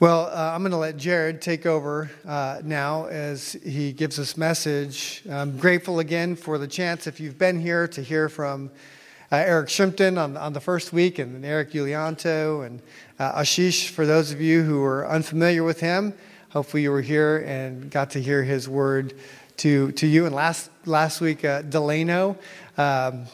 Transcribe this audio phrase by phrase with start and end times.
[0.00, 4.34] Well, uh, I'm going to let Jared take over uh, now as he gives us
[4.34, 5.22] message.
[5.30, 8.70] I'm grateful again for the chance, if you've been here, to hear from
[9.30, 12.80] uh, Eric Shrimpton on, on the first week, and Eric Giulianto and
[13.18, 13.90] uh, Ashish.
[13.90, 16.14] For those of you who are unfamiliar with him,
[16.48, 19.12] hopefully you were here and got to hear his word
[19.58, 20.24] to, to you.
[20.24, 22.38] And last, last week, uh, Delano.
[22.78, 23.26] Um,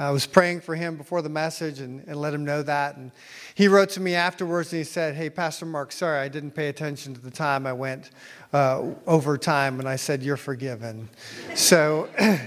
[0.00, 2.96] I was praying for him before the message and, and let him know that.
[2.96, 3.12] And
[3.54, 6.68] he wrote to me afterwards and he said, Hey, Pastor Mark, sorry, I didn't pay
[6.68, 8.08] attention to the time I went
[8.54, 9.78] uh, over time.
[9.78, 11.10] And I said, You're forgiven.
[11.54, 12.38] so uh,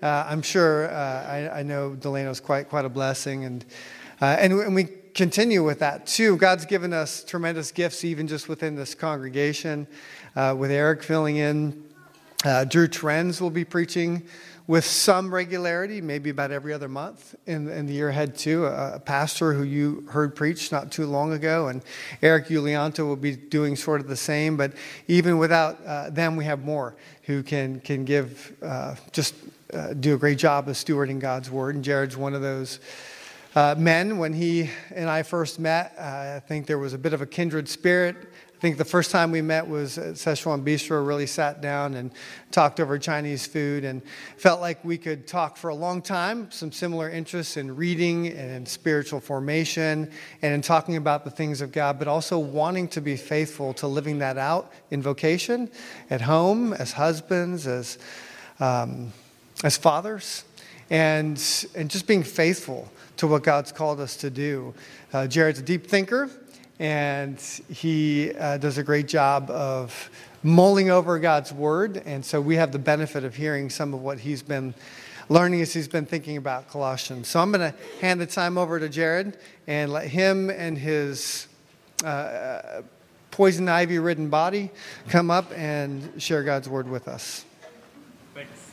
[0.00, 3.46] I'm sure, uh, I, I, know Delano's quite, quite a blessing.
[3.46, 3.64] And,
[4.20, 6.36] uh, and, and we continue with that too.
[6.36, 9.88] God's given us tremendous gifts, even just within this congregation,
[10.36, 11.82] uh, with Eric filling in.
[12.44, 14.22] Uh, Drew Trends will be preaching
[14.66, 18.66] with some regularity, maybe about every other month in, in the year ahead, too.
[18.66, 21.82] A, a, pastor who you heard preach not too long ago, and
[22.22, 24.56] Eric Giulianto will be doing sort of the same.
[24.56, 24.72] But
[25.08, 29.34] even without uh, them, we have more who can, can give, uh, just
[29.72, 31.74] uh, do a great job of stewarding God's word.
[31.74, 32.78] And Jared's one of those.
[33.54, 37.12] Uh, men, when he and I first met, uh, I think there was a bit
[37.12, 38.16] of a kindred spirit
[38.62, 42.12] think the first time we met was at Szechuan Bistro, really sat down and
[42.52, 44.00] talked over Chinese food and
[44.36, 46.48] felt like we could talk for a long time.
[46.52, 50.08] Some similar interests in reading and in spiritual formation
[50.42, 53.88] and in talking about the things of God, but also wanting to be faithful to
[53.88, 55.68] living that out in vocation,
[56.08, 57.98] at home, as husbands, as,
[58.60, 59.12] um,
[59.64, 60.44] as fathers,
[60.88, 61.32] and,
[61.74, 64.72] and just being faithful to what God's called us to do.
[65.12, 66.30] Uh, Jared's a deep thinker
[66.82, 67.40] and
[67.72, 70.10] he uh, does a great job of
[70.42, 72.02] mulling over God's word.
[72.04, 74.74] And so we have the benefit of hearing some of what he's been
[75.28, 77.28] learning as he's been thinking about Colossians.
[77.28, 79.38] So I'm going to hand the time over to Jared
[79.68, 81.46] and let him and his
[82.04, 82.82] uh,
[83.30, 84.68] poison ivy ridden body
[85.08, 87.44] come up and share God's word with us.
[88.34, 88.72] Thanks.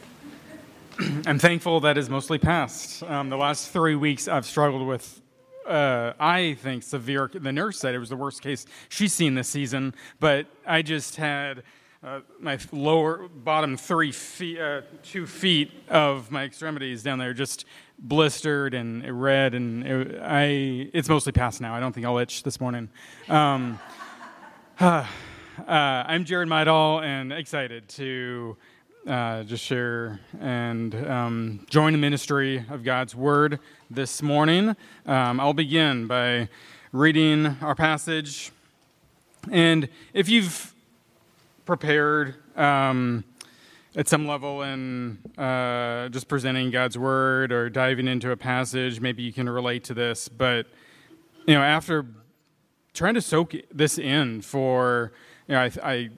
[1.27, 3.03] I'm thankful that is mostly past.
[3.03, 5.21] Um, the last three weeks I've struggled with
[5.69, 7.30] uh, I think severe.
[7.33, 11.15] The nurse said it was the worst case she's seen this season, but I just
[11.15, 11.63] had
[12.03, 17.65] uh, my lower bottom three feet, uh, two feet of my extremities down there just
[17.99, 20.45] blistered and red, and it, I
[20.93, 21.75] it's mostly past now.
[21.75, 22.89] I don't think I'll itch this morning.
[23.27, 23.80] Um,
[24.80, 25.05] uh,
[25.67, 28.57] I'm Jared Midall and excited to
[29.08, 34.76] uh, just share and um, join the ministry of God's Word this morning.
[35.05, 36.49] Um, I'll begin by
[36.92, 38.52] reading our passage.
[39.52, 40.73] And if you've
[41.65, 43.23] prepared um,
[43.95, 49.23] at some level in uh, just presenting God's Word or diving into a passage, maybe
[49.23, 50.27] you can relate to this.
[50.27, 50.67] But,
[51.48, 52.05] you know, after
[52.93, 55.14] trying to soak this in for,
[55.48, 56.10] you know, I, I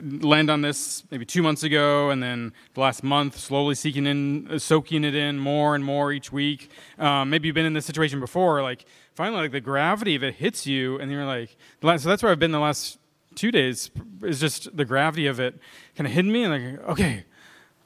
[0.00, 4.48] land on this maybe two months ago, and then the last month, slowly seeking in,
[4.50, 6.70] uh, soaking it in more and more each week.
[6.98, 10.34] Um, maybe you've been in this situation before, like finally, like the gravity of it
[10.34, 12.98] hits you, and you're like, so that's where I've been the last
[13.34, 13.90] two days.
[14.22, 15.58] Is just the gravity of it
[15.96, 17.24] kind of hitting me, and like, okay,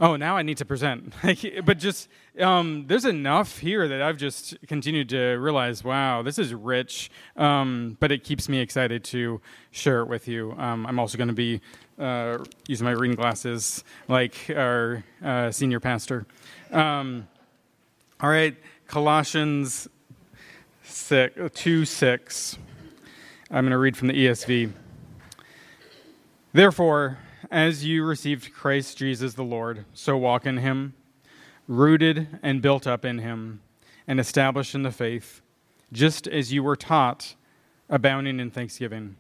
[0.01, 1.13] oh, now I need to present.
[1.65, 2.09] but just
[2.39, 7.11] um, there's enough here that I've just continued to realize, wow, this is rich.
[7.37, 9.41] Um, but it keeps me excited to
[9.71, 10.55] share it with you.
[10.57, 11.61] Um, I'm also going to be
[12.01, 16.27] uh, using my reading glasses like our uh, senior pastor.
[16.73, 17.29] Um,
[18.21, 18.57] all right,
[18.87, 19.89] Colossians
[20.83, 22.59] 6, 2 6.
[23.51, 24.73] I'm going to read from the ESV.
[26.53, 27.19] Therefore,
[27.51, 30.95] as you received Christ Jesus the Lord, so walk in him,
[31.69, 33.61] rooted and built up in him,
[34.07, 35.43] and established in the faith,
[35.93, 37.35] just as you were taught,
[37.89, 39.17] abounding in thanksgiving.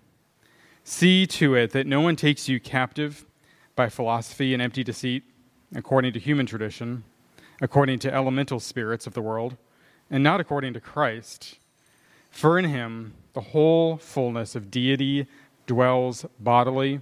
[0.85, 3.25] See to it that no one takes you captive
[3.77, 5.25] by philosophy and empty deceit,
[5.75, 7.05] according to human tradition,
[7.61, 9.57] according to elemental spirits of the world,
[10.11, 11.59] and not according to Christ.
[12.31, 15.27] For in him the whole fullness of deity
[15.67, 17.01] dwells bodily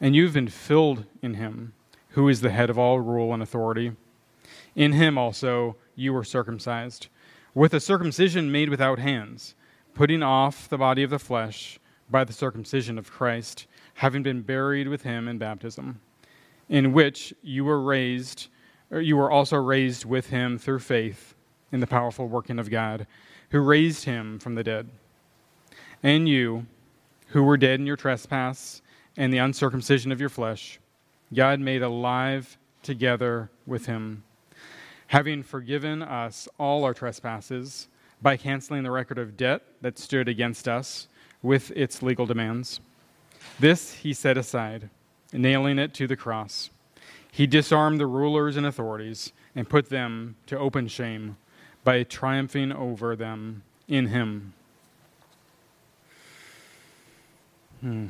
[0.00, 1.74] and you've been filled in him,
[2.10, 3.92] who is the head of all rule and authority.
[4.74, 7.08] In him also you were circumcised,
[7.54, 9.54] with a circumcision made without hands,
[9.92, 11.78] putting off the body of the flesh
[12.10, 16.00] by the circumcision of Christ, having been buried with him in baptism,
[16.68, 18.48] in which you were raised,
[18.90, 21.34] or you were also raised with him through faith
[21.72, 23.06] in the powerful working of God,
[23.50, 24.88] who raised him from the dead.
[26.02, 26.66] And you,
[27.28, 28.82] who were dead in your trespass,
[29.16, 30.80] and the uncircumcision of your flesh,
[31.32, 34.24] God made alive together with him,
[35.08, 37.88] having forgiven us all our trespasses
[38.22, 41.08] by canceling the record of debt that stood against us,
[41.42, 42.80] with its legal demands.
[43.58, 44.90] This he set aside,
[45.32, 46.70] nailing it to the cross.
[47.32, 51.36] He disarmed the rulers and authorities and put them to open shame
[51.84, 54.52] by triumphing over them in him.
[57.80, 58.06] Hmm.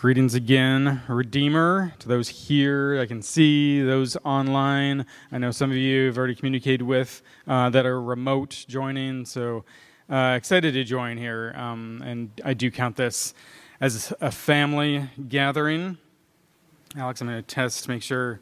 [0.00, 5.04] Greetings again, Redeemer, to those here I can see, those online.
[5.30, 9.62] I know some of you have already communicated with uh, that are remote joining, so
[10.10, 11.54] uh, excited to join here.
[11.56, 13.32] Um, and I do count this
[13.80, 15.98] as a family gathering.
[16.96, 18.40] Alex, I'm going to test make sure.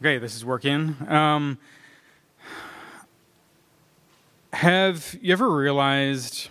[0.00, 0.96] Okay, this is working.
[1.08, 1.58] Um,
[4.52, 6.48] have you ever realized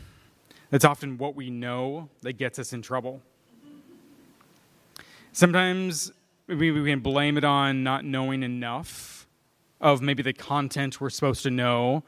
[0.70, 3.22] that's often what we know that gets us in trouble?
[5.34, 6.12] Sometimes
[6.48, 9.28] we, we can blame it on not knowing enough
[9.82, 12.04] of maybe the content we're supposed to know,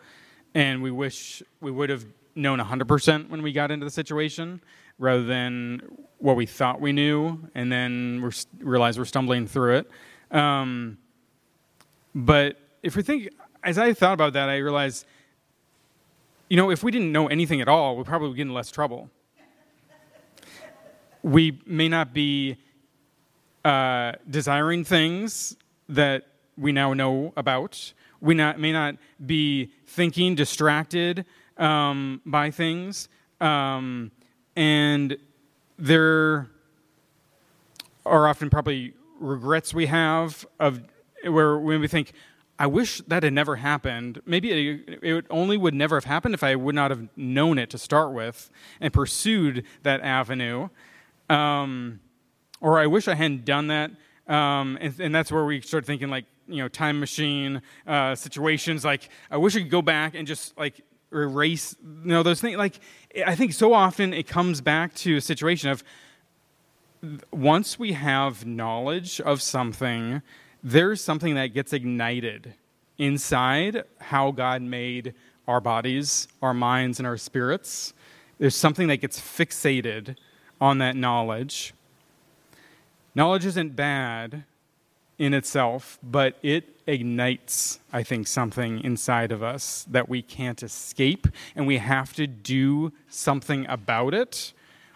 [0.53, 2.05] and we wish we would have
[2.35, 4.61] known 100% when we got into the situation
[4.97, 5.81] rather than
[6.19, 8.31] what we thought we knew, and then we
[8.65, 9.91] realize we're stumbling through it.
[10.31, 10.97] Um,
[12.13, 13.29] but if we think,
[13.63, 15.05] as I thought about that, I realized,
[16.49, 18.71] you know, if we didn't know anything at all, we probably would get in less
[18.71, 19.09] trouble.
[21.23, 22.57] We may not be
[23.65, 25.57] uh, desiring things
[25.89, 26.27] that
[26.57, 27.93] we now know about.
[28.21, 28.95] We not, may not
[29.25, 31.25] be thinking distracted
[31.57, 33.09] um, by things.
[33.41, 34.11] Um,
[34.55, 35.17] and
[35.77, 36.49] there
[38.05, 40.81] are often probably regrets we have of
[41.23, 42.13] where when we think,
[42.57, 44.21] I wish that had never happened.
[44.25, 47.69] Maybe it, it, only would never have happened if I would not have known it
[47.71, 48.49] to start with
[48.79, 50.69] and pursued that avenue.
[51.29, 51.99] Um,
[52.61, 53.91] or I wish I hadn't done that.
[54.27, 58.83] Um, and, and, that's where we start thinking like, you know, time machine uh, situations.
[58.83, 60.81] Like, I wish I could go back and just like
[61.15, 62.57] erase, you know, those things.
[62.57, 62.79] Like,
[63.25, 65.83] I think so often it comes back to a situation of
[67.31, 70.21] once we have knowledge of something,
[70.63, 72.53] there's something that gets ignited
[72.97, 75.13] inside how God made
[75.47, 77.93] our bodies, our minds, and our spirits.
[78.39, 80.15] There's something that gets fixated
[80.59, 81.73] on that knowledge.
[83.13, 84.43] Knowledge isn't bad
[85.17, 91.27] in itself, but it ignites, I think, something inside of us that we can't escape,
[91.55, 94.53] and we have to do something about it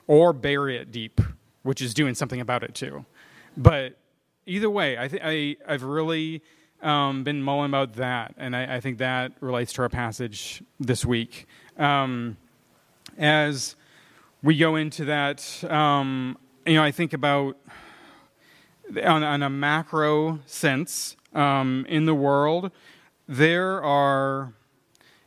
[0.07, 1.21] or bury it deep,
[1.63, 3.05] which is doing something about it too.
[3.55, 3.97] But
[4.45, 6.41] either way, I think I've really
[6.81, 11.05] um, been mulling about that, and I, I, think that relates to our passage this
[11.05, 11.45] week.
[11.77, 12.37] Um,
[13.17, 13.75] as
[14.41, 17.57] we go into that, um, you know, I think about
[19.03, 22.71] on, on a macro sense um, in the world,
[23.27, 24.53] there are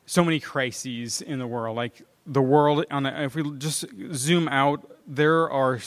[0.06, 1.76] so many crises in the world.
[1.76, 5.78] Like the world, on a, if we just zoom out, there are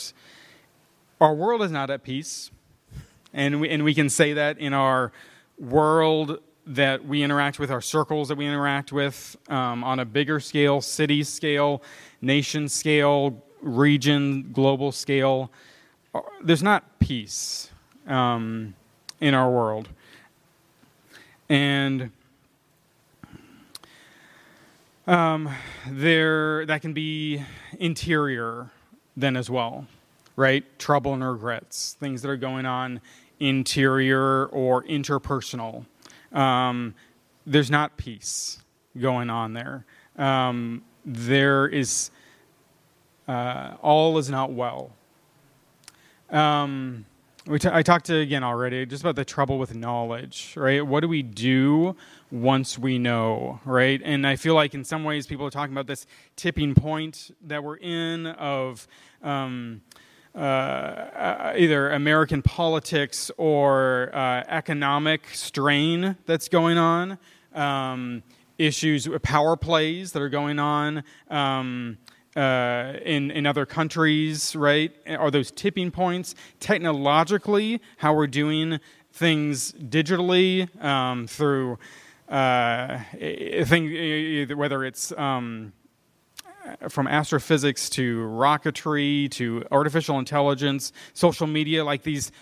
[1.20, 2.50] our world is not at peace,
[3.32, 5.12] and we and we can say that in our
[5.58, 10.40] world that we interact with, our circles that we interact with, um, on a bigger
[10.40, 11.82] scale, city scale,
[12.20, 15.50] nation scale, region, global scale
[16.42, 17.70] there's not peace
[18.06, 18.74] um,
[19.20, 19.88] in our world.
[21.48, 22.10] And
[25.06, 25.48] um,
[25.88, 27.42] there, that can be
[27.78, 28.70] interior
[29.16, 29.86] then as well,
[30.34, 30.64] right?
[30.78, 33.00] Trouble and regrets, things that are going on
[33.38, 35.86] interior or interpersonal.
[36.32, 36.94] Um,
[37.46, 38.58] there's not peace
[38.98, 39.84] going on there.
[40.16, 42.10] Um, there is,
[43.28, 44.90] uh, all is not well
[46.30, 47.04] um,
[47.46, 50.84] we t- I talked to again already just about the trouble with knowledge, right?
[50.84, 51.96] What do we do
[52.30, 54.00] once we know, right?
[54.04, 57.62] And I feel like in some ways people are talking about this tipping point that
[57.62, 58.88] we're in of
[59.22, 59.82] um,
[60.34, 67.16] uh, uh either American politics or uh, economic strain that's going on,
[67.54, 68.24] um,
[68.58, 71.04] issues, power plays that are going on.
[71.30, 71.98] Um,
[72.36, 74.92] uh, in, in other countries, right?
[75.06, 76.34] Are those tipping points?
[76.60, 78.78] Technologically, how we're doing
[79.12, 81.78] things digitally um, through
[82.28, 82.98] uh,
[83.64, 85.72] thing, whether it's um,
[86.88, 92.32] from astrophysics to rocketry to artificial intelligence, social media, like these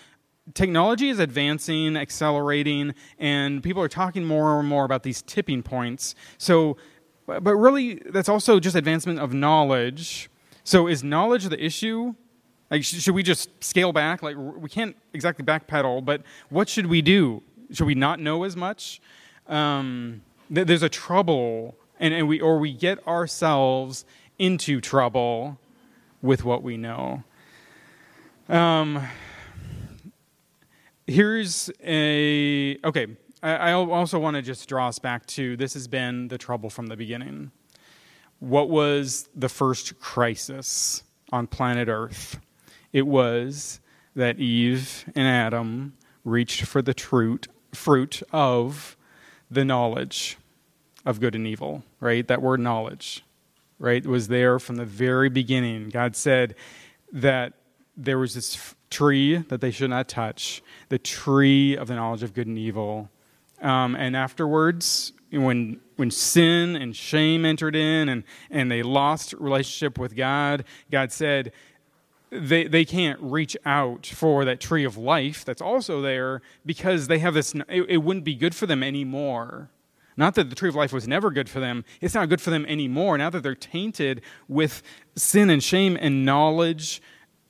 [0.53, 6.15] technology is advancing, accelerating, and people are talking more and more about these tipping points.
[6.37, 6.77] So
[7.25, 10.29] but really, that's also just advancement of knowledge.
[10.63, 12.15] So, is knowledge the issue?
[12.71, 14.23] Like, should we just scale back?
[14.23, 17.43] Like, we can't exactly backpedal, but what should we do?
[17.71, 19.01] Should we not know as much?
[19.47, 24.05] Um, there's a trouble, and, and we or we get ourselves
[24.37, 25.59] into trouble
[26.21, 27.23] with what we know.
[28.49, 29.07] Um,
[31.07, 33.07] here's a okay.
[33.43, 36.87] I, also want to just draw us back to this has been the trouble from
[36.87, 37.51] the beginning.
[38.39, 42.39] What was the first crisis on planet Earth?
[42.91, 43.79] It was
[44.15, 48.97] that Eve and Adam reached for the fruit, fruit of
[49.51, 50.37] the knowledge
[51.05, 52.27] of good and evil, right?
[52.27, 53.23] That word knowledge,
[53.77, 55.89] right, was there from the very beginning.
[55.89, 56.55] God said
[57.11, 57.53] that
[57.95, 62.33] there was this tree that they should not touch, the tree of the knowledge of
[62.33, 63.09] good and evil.
[63.65, 69.97] Um, and afterwards, when when sin and shame entered in and, and they lost relationship
[69.97, 71.51] with God, God said
[72.29, 77.19] they, they can't reach out for that tree of life that's also there because they
[77.19, 79.69] have this, it, it wouldn't be good for them anymore.
[80.17, 82.49] Not that the tree of life was never good for them, it's not good for
[82.49, 84.81] them anymore now that they're tainted with
[85.15, 87.01] sin and shame and knowledge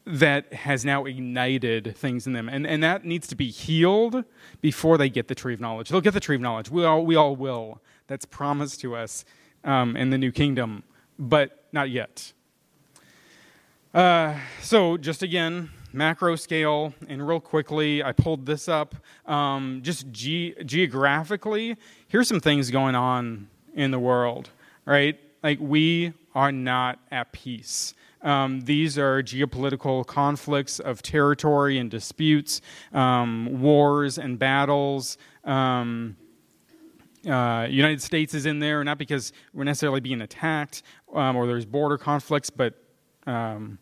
[0.05, 2.47] that has now ignited things in them.
[2.47, 4.23] And, and that needs to be healed
[4.61, 5.89] before they get the tree of knowledge.
[5.89, 6.69] They'll get the tree of knowledge.
[6.69, 7.81] We all, we all will.
[8.07, 9.25] That's promised to us
[9.63, 10.83] um, in the new kingdom,
[11.17, 12.33] but not yet.
[13.93, 18.93] Uh, so, just again, macro scale, and real quickly, I pulled this up.
[19.25, 24.49] Um, just ge- geographically, here's some things going on in the world,
[24.85, 25.17] right?
[25.41, 27.93] Like, we are not at peace.
[28.21, 32.61] Um, these are geopolitical conflicts of territory and disputes,
[32.93, 35.17] um, wars and battles.
[35.43, 36.17] Um,
[37.27, 41.65] uh, United States is in there, not because we're necessarily being attacked um, or there's
[41.65, 42.75] border conflicts, but
[43.25, 43.79] um,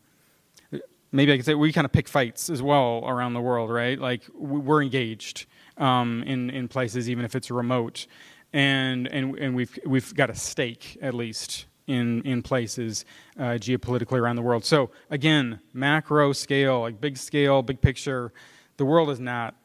[1.12, 4.00] maybe I could say we kind of pick fights as well around the world, right?
[4.00, 5.46] Like we're engaged
[5.78, 8.08] um, in in places, even if it's remote,
[8.52, 13.06] and and and we've we've got a stake at least in, in places
[13.38, 14.66] uh, geopolitically around the world.
[14.66, 18.32] So, again, macro scale, like big scale, big picture,
[18.78, 19.56] the world is not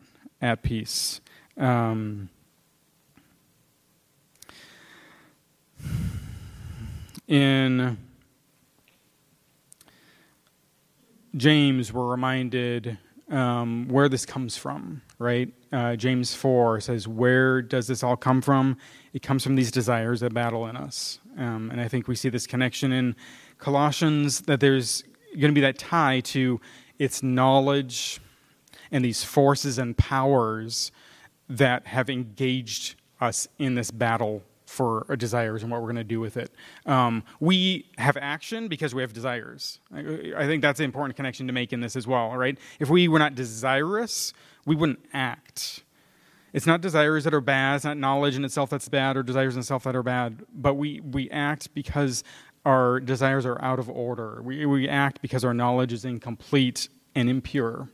[0.41, 1.21] at peace.
[1.57, 2.29] Um,
[7.27, 7.99] in
[11.37, 12.99] James, we're reminded
[13.31, 15.53] um, where this comes from, right?
[15.73, 18.77] Uh, James 4 says, Where does this all come from?
[19.13, 21.19] It comes from these desires that battle in us.
[21.37, 23.17] Um, and I think we see this connection in
[23.59, 26.61] Colossians that there's going to be that tie to
[26.99, 28.21] its knowledge
[28.91, 30.91] and these forces and powers
[31.49, 36.21] that have engaged us in this battle for desires and what we're going to do
[36.21, 36.53] with it.
[36.85, 39.81] Um, we have action because we have desires.
[39.93, 40.01] I,
[40.37, 42.59] I, think that's an important connection to make in this as well, right?
[42.79, 44.35] If we were not desirous,
[44.67, 45.85] we wouldn't act.
[46.53, 49.55] It's not desires that are bad, it's not knowledge in itself that's bad or desires
[49.55, 52.23] in itself that are bad, but we, we act because
[52.67, 54.43] our desires are out of order.
[54.43, 57.89] We, we act because our knowledge is incomplete and impure.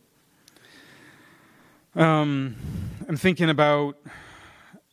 [1.94, 2.56] Um,
[3.08, 3.96] I'm thinking about.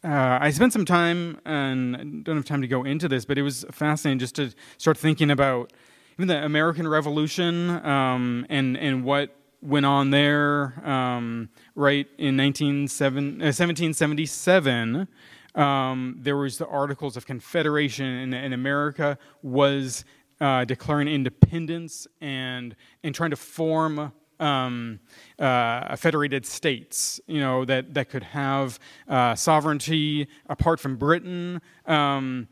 [0.04, 3.38] Uh, I spent some time, and I don't have time to go into this, but
[3.38, 5.72] it was fascinating just to start thinking about
[6.18, 15.08] even the American Revolution um, and and what went on there, um, right in 1777,
[15.56, 20.04] uh, um, there was the Articles of Confederation, and, and America was
[20.40, 25.00] uh, declaring independence and and trying to form um,
[25.40, 31.62] uh, federated states, you know, that that could have uh, sovereignty apart from Britain.
[31.86, 32.48] Um,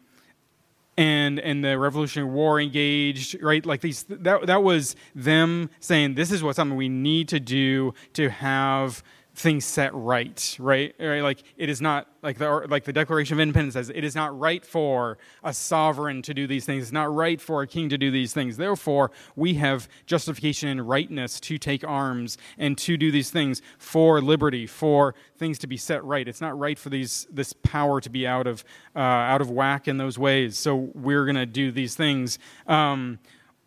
[0.98, 3.66] and and the Revolutionary War engaged, right?
[3.66, 7.94] Like these, that that was them saying this is what something we need to do
[8.14, 9.02] to have
[9.40, 10.94] things set right, right?
[11.00, 11.22] right?
[11.22, 14.38] Like it is not like the like the Declaration of Independence says it is not
[14.38, 16.84] right for a sovereign to do these things.
[16.84, 18.58] It's not right for a king to do these things.
[18.58, 24.22] Therefore, we have justification and rightness to take arms and to do these things for
[24.22, 26.28] liberty, for things to be set right.
[26.28, 29.88] It's not right for these this power to be out of uh, out of whack
[29.88, 30.58] in those ways.
[30.58, 32.40] So we're to do these things.
[32.68, 33.20] Um,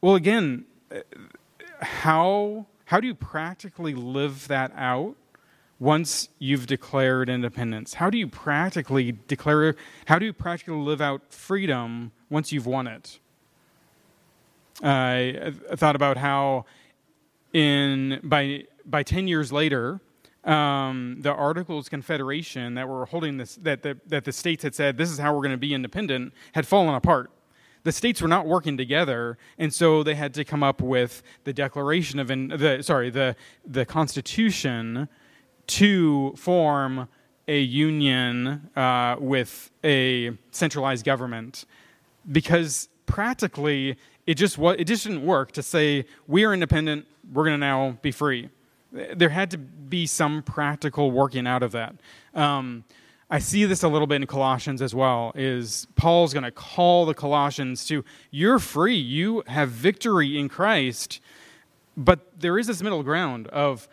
[0.03, 1.01] well, again, uh,
[1.81, 5.17] how how do you practically live that out?
[5.83, 7.95] Once you've declared independence?
[7.95, 9.75] How do you practically declare,
[10.07, 13.19] how do you practically live out freedom once you've won it?
[14.81, 16.67] I, I thought about how
[17.53, 20.01] in, by, by 10 years later,
[20.45, 24.97] um, the Articles Confederation that were holding this, that the, that the states had said,
[24.97, 27.33] this is how we're going to be independent, had fallen apart
[27.85, 31.53] the states were not working together, and so they had to come up with the
[31.53, 33.35] Declaration of the sorry the
[33.67, 35.09] the Constitution
[35.67, 37.09] to form
[37.49, 41.65] a union uh, with a centralized government
[42.31, 47.07] because practically it just it just didn't work to say we are independent.
[47.33, 48.49] We're going to now be free.
[48.93, 51.95] There had to be some practical working out of that.
[52.35, 52.85] Um,
[53.31, 55.33] I see this a little bit in Colossians as well.
[55.35, 61.21] Is Paul's going to call the Colossians to you're free, you have victory in Christ,
[61.97, 63.89] but there is this middle ground of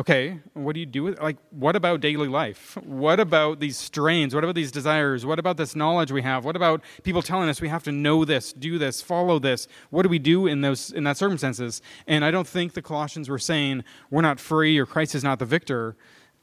[0.00, 2.78] okay, what do you do with like what about daily life?
[2.82, 4.34] What about these strains?
[4.34, 5.26] What about these desires?
[5.26, 6.42] What about this knowledge we have?
[6.42, 9.68] What about people telling us we have to know this, do this, follow this?
[9.90, 11.82] What do we do in those in that circumstances?
[12.06, 15.38] And I don't think the Colossians were saying we're not free or Christ is not
[15.38, 15.96] the victor.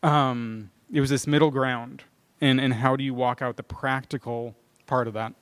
[0.04, 2.04] Um, it was this middle ground
[2.40, 5.34] and, and how do you walk out the practical part of that?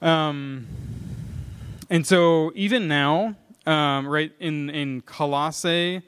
[0.00, 0.66] Um,
[1.90, 3.36] and so even now,
[3.66, 6.02] um, right in in Colossae,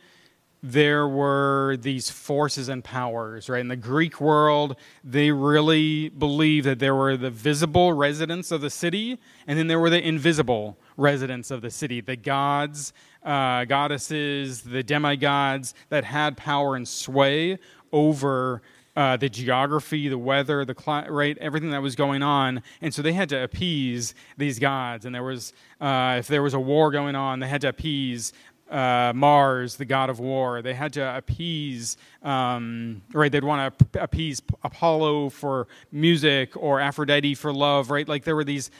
[0.62, 3.60] there were these forces and powers, right?
[3.60, 8.70] In the Greek world, they really believed that there were the visible residents of the
[8.70, 14.62] city, and then there were the invisible residents of the city, the gods, uh, goddesses,
[14.62, 17.58] the demigods that had power and sway
[17.92, 18.62] over
[18.96, 23.02] uh, the geography, the weather, the cli- right, everything that was going on, and so
[23.02, 25.04] they had to appease these gods.
[25.04, 28.32] And there was, uh, if there was a war going on, they had to appease
[28.70, 30.62] uh, Mars, the god of war.
[30.62, 33.30] They had to appease, um, right?
[33.30, 38.08] They'd want to appease Apollo for music or Aphrodite for love, right?
[38.08, 38.70] Like there were these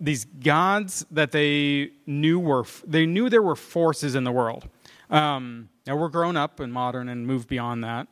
[0.00, 4.68] these gods that they knew were they knew there were forces in the world.
[5.10, 8.08] Um, now we're grown up and modern and moved beyond that.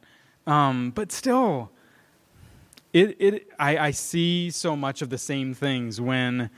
[0.47, 1.71] Um, but still,
[2.93, 6.51] it, it, I, I, see so much of the same things when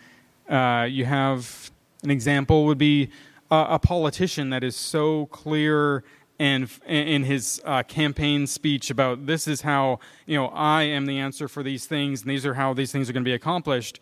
[0.48, 1.70] uh, you have
[2.02, 3.10] an example would be
[3.50, 6.04] a, a, politician that is so clear
[6.38, 11.18] and in his uh, campaign speech about this is how you know I am the
[11.18, 13.98] answer for these things and these are how these things are going to be accomplished.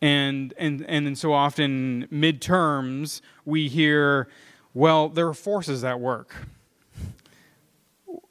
[0.00, 4.28] And and and, so often midterms we hear
[4.72, 6.46] well there are forces at work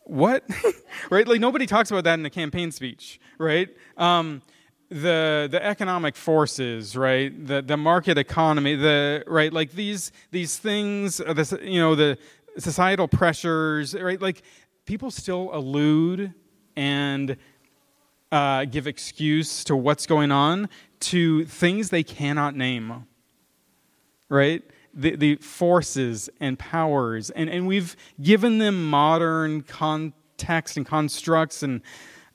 [0.09, 0.43] what?
[1.09, 1.27] right?
[1.27, 3.69] Like nobody talks about that in a campaign speech, right?
[3.97, 4.41] Um,
[4.89, 7.45] the the economic forces, right?
[7.45, 12.17] The the market economy, the right, like these these things, uh, the you know the
[12.57, 14.19] societal pressures, right?
[14.19, 14.41] Like
[14.85, 16.33] people still allude
[16.75, 17.37] and
[18.31, 20.69] uh, give excuse to what's going on
[21.01, 23.05] to things they cannot name,
[24.27, 24.63] right?
[24.99, 31.63] The, the forces and powers, and, and we've given them modern context and constructs.
[31.63, 31.81] And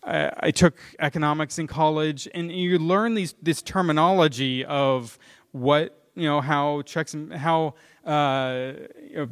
[0.02, 5.18] uh, I took economics in college, and you learn these, this terminology of
[5.52, 7.74] what, you know, how checks and how
[8.04, 8.72] uh,
[9.10, 9.28] you know,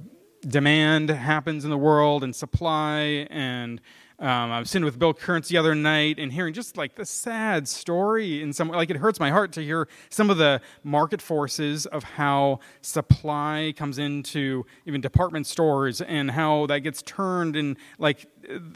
[0.47, 3.81] demand happens in the world and supply and
[4.23, 7.05] um, I was sitting with Bill Kurtz the other night and hearing just like the
[7.05, 11.21] sad story in some like it hurts my heart to hear some of the market
[11.21, 17.77] forces of how supply comes into even department stores and how that gets turned and
[17.99, 18.29] like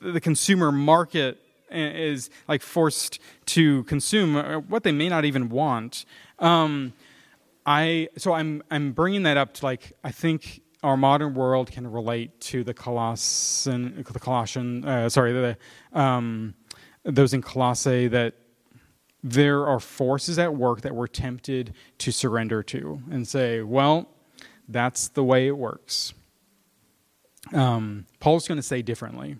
[0.02, 6.06] the consumer market is like forced to consume uh, what they may not even want.
[6.40, 6.92] Um,
[7.64, 11.90] I so I'm I'm bringing that up to like I think our modern world can
[11.90, 15.58] relate to the Colossian, the Colossian, uh, sorry, the,
[15.92, 16.54] um,
[17.02, 18.34] those in Colossae that
[19.24, 24.08] there are forces at work that we're tempted to surrender to and say, well,
[24.68, 26.14] that's the way it works.
[27.52, 29.38] Um, Paul's going to say differently.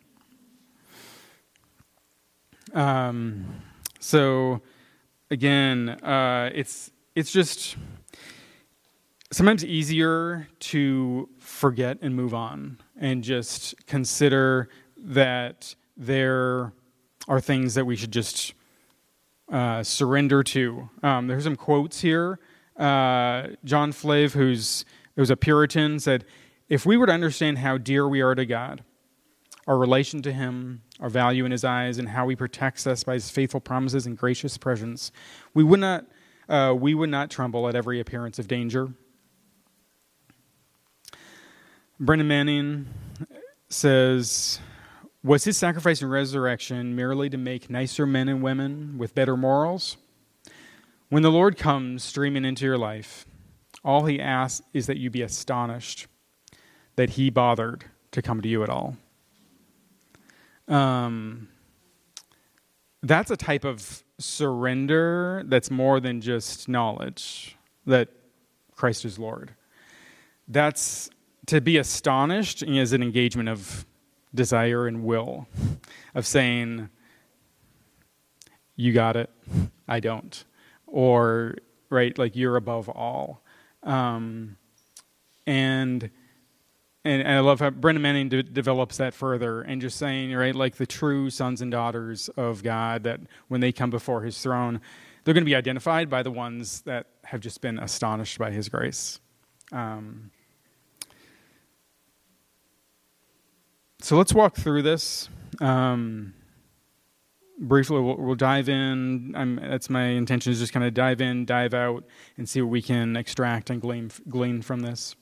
[2.75, 3.63] Um,
[4.01, 4.63] so,
[5.31, 7.77] again, uh, it's it's just
[9.37, 16.73] sometimes easier to forget and move on and just consider that there
[17.29, 18.55] are things that we should just
[19.53, 20.89] uh, surrender to.
[21.03, 22.39] Um, there's some quotes here.
[22.79, 26.25] Uh, John Flavel, who's who's a Puritan, said,
[26.71, 28.85] "If we were to understand how dear we are to God,
[29.67, 33.15] our relation to Him, our value in His eyes, and how He protects us by
[33.15, 35.13] His faithful promises and gracious presence,
[35.53, 36.07] we would not
[36.49, 38.95] uh, we would not tremble at every appearance of danger."
[41.99, 42.87] Brennan Manning
[43.71, 44.61] says,
[45.23, 49.97] Was his sacrifice and resurrection merely to make nicer men and women with better morals?
[51.09, 53.25] When the Lord comes streaming into your life,
[53.83, 56.07] all he asks is that you be astonished
[56.97, 58.97] that he bothered to come to you at all.
[60.69, 61.49] Um,
[63.03, 67.57] that's a type of surrender that's more than just knowledge
[67.87, 68.09] that
[68.75, 69.55] Christ is Lord.
[70.49, 71.09] That's
[71.47, 73.87] to be astonished is an engagement of
[74.35, 75.47] desire and will,
[76.15, 76.89] of saying,
[78.75, 79.31] You got it,
[79.89, 80.45] I don't.
[80.87, 81.57] Or
[81.91, 82.17] right?
[82.17, 83.43] Like you're above all.
[83.83, 84.57] Um,
[85.47, 86.11] and,
[87.05, 90.77] and, I love how Brennan Manning de- develops that further and just saying, right, like
[90.77, 94.81] the true sons and daughters of God, that when they come before his throne,
[95.25, 98.69] they're going to be identified by the ones that have just been astonished by his
[98.69, 99.21] grace.
[99.73, 100.31] Um,
[104.07, 105.29] so let's walk through this.
[105.61, 106.33] Um,
[107.59, 111.45] briefly we'll, we'll, dive in I'm, that's my intention is just kind of dive in
[111.45, 112.05] dive out
[112.37, 115.17] and see what we can extract and glean, glean from this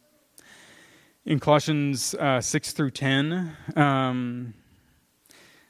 [1.24, 4.52] in colossians uh, 6 through 10 um,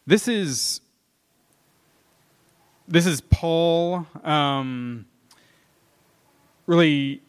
[0.07, 0.81] this is
[2.89, 5.05] this is paul um,
[6.67, 7.21] really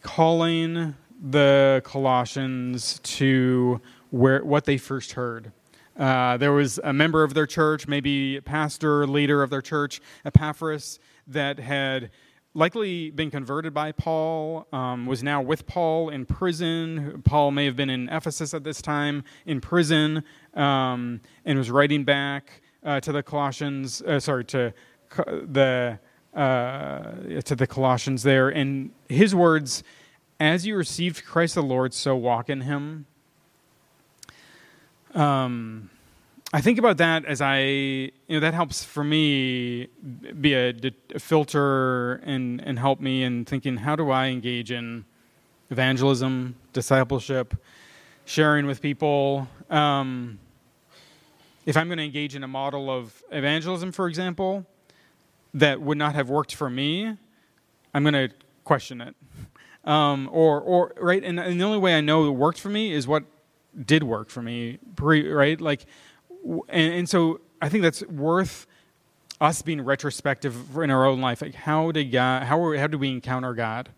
[0.00, 5.52] calling the colossians to where what they first heard
[5.98, 10.00] uh, there was a member of their church, maybe a pastor, leader of their church,
[10.24, 12.10] Epaphras, that had
[12.54, 17.22] likely been converted by Paul, um, was now with Paul in prison.
[17.24, 20.22] Paul may have been in Ephesus at this time, in prison,
[20.54, 24.72] um, and was writing back uh, to the Colossians, uh, sorry, to
[25.26, 25.98] the
[26.34, 27.12] uh,
[27.44, 29.82] to the Colossians there, and his words:
[30.38, 33.06] "As you received Christ the Lord, so walk in Him."
[35.18, 35.90] Um,
[36.52, 39.88] I think about that as I, you know, that helps for me
[40.40, 40.72] be a,
[41.14, 45.04] a, filter and, and help me in thinking how do I engage in
[45.70, 47.54] evangelism, discipleship,
[48.26, 49.48] sharing with people.
[49.68, 50.38] Um,
[51.66, 54.64] if I'm going to engage in a model of evangelism, for example,
[55.52, 57.16] that would not have worked for me,
[57.92, 58.30] I'm going to
[58.62, 59.16] question it.
[59.84, 62.92] Um, or, or right, and, and the only way I know it worked for me
[62.92, 63.24] is what
[63.84, 65.60] did work for me, right?
[65.60, 65.86] Like,
[66.68, 68.66] and, and so I think that's worth
[69.40, 71.42] us being retrospective in our own life.
[71.42, 72.44] Like, how did God?
[72.44, 73.90] How how did we encounter God?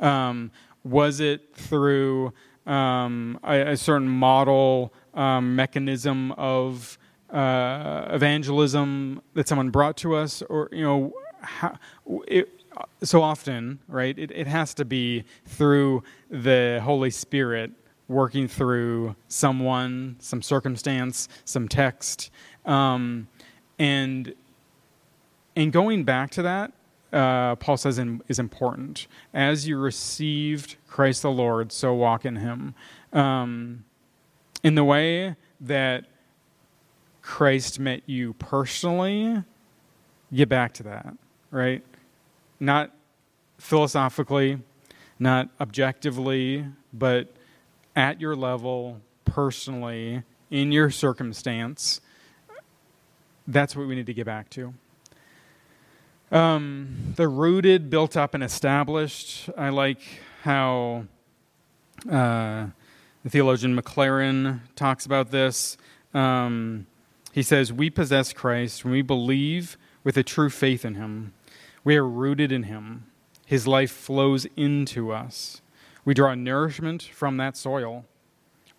[0.00, 0.50] Um,
[0.84, 2.32] was it through
[2.66, 6.98] um, a, a, certain model um, mechanism of
[7.30, 11.76] uh, evangelism that someone brought to us, or you know, how,
[12.28, 12.48] it,
[13.02, 14.16] so often, right?
[14.18, 17.72] It, it has to be through the Holy Spirit
[18.08, 22.30] working through someone, some circumstance, some text,
[22.64, 23.28] um,
[23.78, 24.34] and
[25.54, 26.72] and going back to that,
[27.12, 29.06] uh, Paul says in, is important.
[29.34, 32.74] As you received Christ the Lord, so walk in Him,
[33.12, 33.84] um,
[34.62, 36.04] in the way that
[37.22, 39.42] Christ met you personally.
[40.32, 41.14] Get back to that,
[41.50, 41.82] right?
[42.60, 42.90] Not
[43.58, 44.60] philosophically,
[45.18, 47.28] not objectively, but
[47.94, 52.00] at your level, personally, in your circumstance,
[53.46, 54.74] that's what we need to get back to.
[56.30, 59.48] Um, the rooted, built up, and established.
[59.56, 60.00] I like
[60.42, 61.06] how
[62.06, 62.66] uh,
[63.24, 65.78] the theologian Maclaren talks about this.
[66.12, 66.86] Um,
[67.32, 71.32] he says, We possess Christ when we believe with a true faith in him.
[71.84, 73.06] We are rooted in him.
[73.46, 75.62] His life flows into us.
[76.08, 78.06] We draw nourishment from that soil.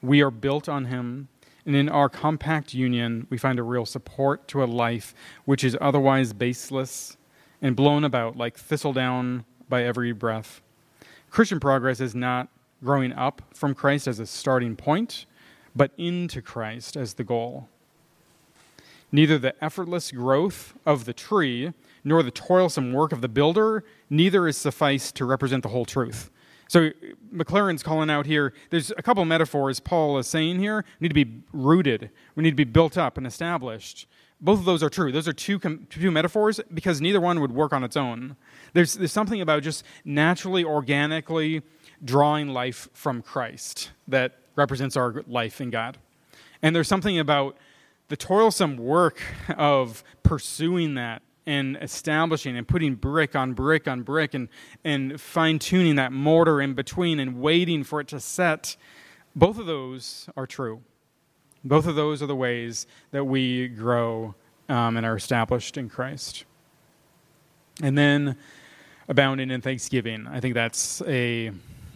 [0.02, 1.28] We are built on Him,
[1.64, 5.14] and in our compact union, we find a real support to a life
[5.46, 7.18] which is otherwise baseless
[7.62, 10.62] and blown about like thistledown by every breath.
[11.30, 12.48] Christian progress is not
[12.84, 15.28] growing up from Christ as a starting point,
[15.76, 17.70] but into Christ as the goal.
[19.12, 24.48] Neither the effortless growth of the tree nor the toilsome work of the builder, neither
[24.48, 26.32] is suffice to represent the whole truth.
[26.70, 26.92] So
[27.34, 30.86] Maclaren's calling out here, there's a couple metaphors Paul is saying here.
[31.00, 34.08] We need to be rooted, we need to be built up and established.
[34.40, 35.12] Both of those are true.
[35.12, 38.38] Those are two, two metaphors because neither one would work on its own.
[38.72, 41.62] There's, there's something about just naturally, organically
[42.06, 45.98] drawing life from Christ that represents our life in God.
[46.62, 47.58] And there's something about
[48.08, 49.22] the toilsome work
[49.58, 54.50] of pursuing that and establishing and putting brick on brick on brick and,
[54.84, 58.78] and fine tuning that mortar in between and waiting for it to set,
[59.36, 60.82] both of those are true.
[61.64, 64.36] Both of those are the ways that we grow
[64.70, 66.46] um, and are established in Christ.
[67.82, 68.38] And then
[69.08, 70.28] abounding in thanksgiving.
[70.28, 71.52] I think that's a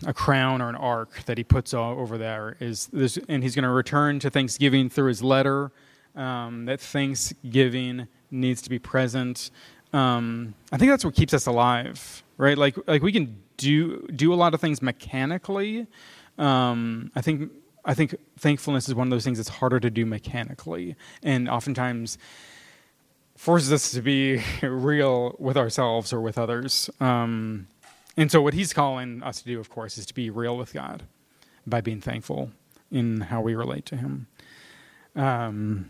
[0.06, 3.64] a crown or an arc that he puts over there is this, and he's going
[3.64, 5.72] to return to thanksgiving through his letter.
[6.14, 9.52] Um, that thanksgiving needs to be present.
[9.94, 12.58] Um, I think that's what keeps us alive, right?
[12.58, 15.88] Like like we can do do a lot of things mechanically.
[16.38, 17.52] Um, I think
[17.86, 22.18] I think thankfulness is one of those things that's harder to do mechanically, and oftentimes
[23.36, 26.90] forces us to be real with ourselves or with others.
[27.00, 27.68] Um,
[28.16, 30.72] And so, what he's calling us to do, of course, is to be real with
[30.74, 31.04] God
[31.66, 32.52] by being thankful
[32.92, 34.28] in how we relate to him.
[35.16, 35.90] Um,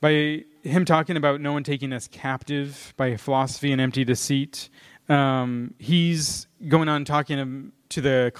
[0.00, 4.68] by him talking about no one taking us captive by philosophy and empty deceit,
[5.08, 8.32] um, he's going on talking to the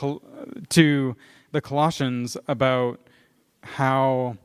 [0.71, 1.17] to
[1.53, 3.01] the Colossians about
[3.63, 4.37] how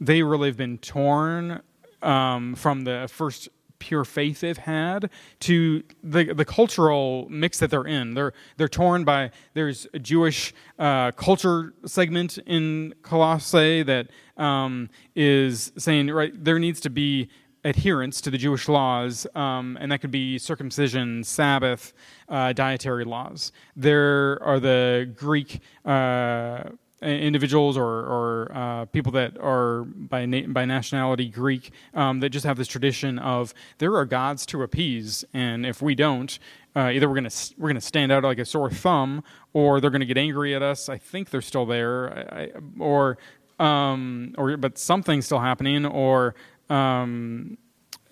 [0.00, 1.60] they really have been torn
[2.02, 5.10] um, from the first pure faith they've had
[5.40, 8.14] to the the cultural mix that they're in.
[8.14, 15.72] They're they're torn by there's a Jewish uh, culture segment in Colossae that um, is
[15.76, 17.28] saying right there needs to be
[17.64, 21.92] adherence to the Jewish laws, um, and that could be circumcision, Sabbath,
[22.28, 23.50] uh, dietary laws.
[23.74, 25.60] There are the Greek.
[25.84, 26.70] Uh,
[27.02, 32.46] individuals or, or uh, people that are by na- by nationality Greek um, that just
[32.46, 36.38] have this tradition of there are gods to appease, and if we don't,
[36.74, 40.04] uh, either we're gonna we're gonna stand out like a sore thumb, or they're gonna
[40.04, 40.88] get angry at us.
[40.88, 43.18] I think they're still there, I, or
[43.58, 46.34] um, or but something's still happening, or
[46.70, 47.58] um,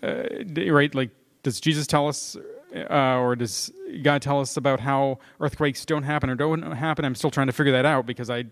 [0.02, 0.24] uh,
[0.70, 1.10] right like
[1.42, 2.36] does Jesus tell us
[2.74, 7.04] uh, or does God tell us about how earthquakes don't happen or don't happen?
[7.04, 8.44] I'm still trying to figure that out because I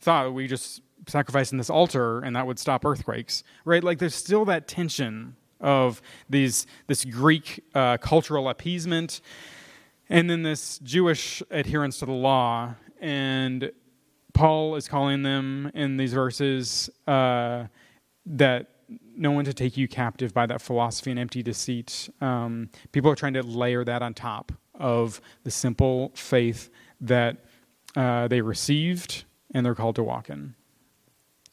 [0.00, 3.82] thought we just sacrificed in this altar and that would stop earthquakes, right?
[3.82, 9.20] Like there's still that tension of these this Greek uh, cultural appeasement
[10.08, 12.74] and then this Jewish adherence to the law.
[13.00, 13.70] And
[14.32, 17.64] Paul is calling them in these verses uh,
[18.26, 18.70] that
[19.16, 22.08] no one to take you captive by that philosophy and empty deceit.
[22.20, 26.70] Um, people are trying to layer that on top of the simple faith
[27.00, 27.44] that
[27.96, 30.54] uh, they received and they're called to walk in.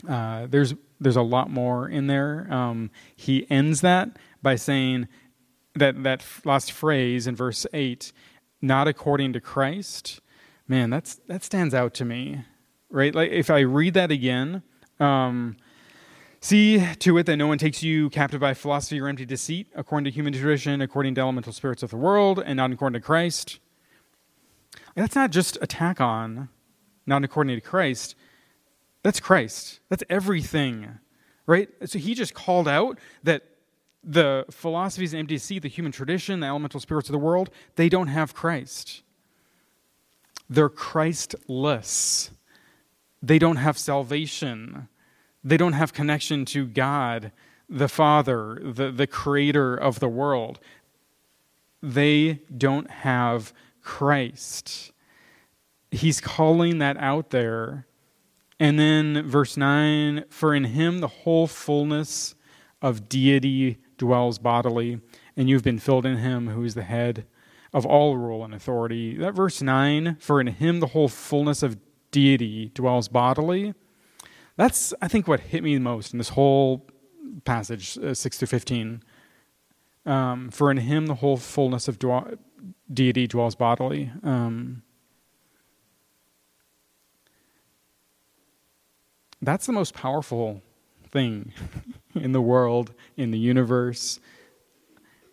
[0.08, 2.48] Uh, there's there's a lot more in there.
[2.52, 5.08] Um, he ends that by saying
[5.74, 8.14] that that last phrase in verse eight,
[8.62, 10.22] not according to Christ.
[10.68, 12.46] Man, that's that stands out to me,
[12.90, 13.14] right?
[13.14, 14.64] Like if I read that again.
[15.00, 15.58] Um,
[16.46, 20.06] See to it that no one takes you captive by philosophy or empty deceit, according
[20.06, 23.58] to human tradition, according to elemental spirits of the world, and not according to Christ.
[24.94, 26.50] That's not just attack on,
[27.08, 28.14] not according to Christ.
[29.02, 29.80] That's Christ.
[29.90, 31.00] That's everything,
[31.48, 31.68] right?
[31.86, 33.42] So he just called out that
[34.04, 37.90] the philosophies and empty deceit, the human tradition, the elemental spirits of the world, they
[37.90, 39.02] don't have Christ.
[40.48, 42.30] They're Christless.
[43.24, 44.90] They don't have salvation
[45.46, 47.32] they don't have connection to God,
[47.70, 50.60] the Father, the, the creator of the world.
[51.84, 54.92] They don't have Christ.
[55.92, 57.86] He's calling that out there.
[58.60, 62.34] And then verse 9 For in him the whole fullness
[62.82, 65.00] of deity dwells bodily,
[65.38, 67.26] and you've been filled in him who is the head
[67.72, 69.16] of all rule and authority.
[69.18, 71.78] That verse 9, For in him the whole fullness of
[72.10, 73.76] deity dwells bodily
[74.58, 76.86] that's, I think, what hit me most in this whole
[77.44, 79.04] passage, uh, 6 to 15.
[80.06, 81.98] Um, for in him the whole fullness of
[82.94, 84.12] deity dwells bodily.
[84.24, 84.84] Um,
[89.42, 90.62] that's the most powerful
[91.10, 91.54] thing
[92.16, 94.20] in the world, in the universe.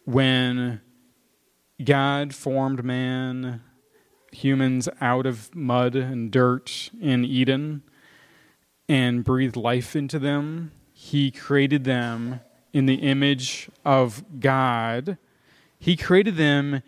[0.05, 0.81] When
[1.85, 3.63] God formed man,
[4.33, 7.83] humans out of mud and dirt in Eden,
[8.93, 10.71] and breathed life into them.
[10.93, 12.41] He created them
[12.75, 15.17] in the image of God.
[15.79, 16.83] He created them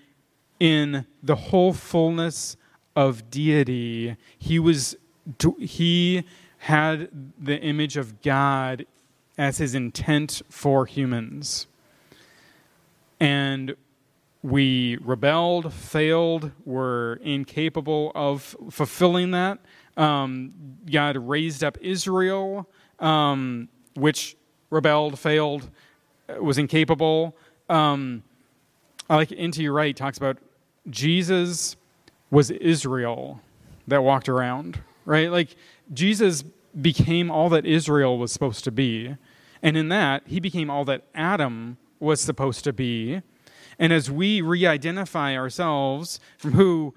[0.61, 2.59] in the whole fullness
[2.95, 4.19] of deity.
[4.39, 4.97] He was
[5.59, 6.25] he
[6.59, 8.85] had the image of God
[9.39, 11.67] as his intent for humans.
[13.19, 13.77] And
[14.43, 19.59] we rebelled, failed, were incapable of fulfilling that.
[19.97, 20.53] Um,
[20.91, 24.37] God raised up Israel, um, which
[24.71, 25.71] rebelled, failed,
[26.41, 27.37] was incapable.
[27.69, 28.23] Um,
[29.09, 29.69] I like N.T.
[29.69, 30.39] Wright talks about
[30.89, 31.77] Jesus
[32.31, 33.41] was Israel
[33.87, 35.31] that walked around, right?
[35.31, 35.57] Like
[35.93, 36.43] Jesus
[36.81, 39.17] became all that Israel was supposed to be.
[39.63, 43.23] And in that, he became all that Adam was supposed to be.
[43.79, 46.95] And as we re identify ourselves from who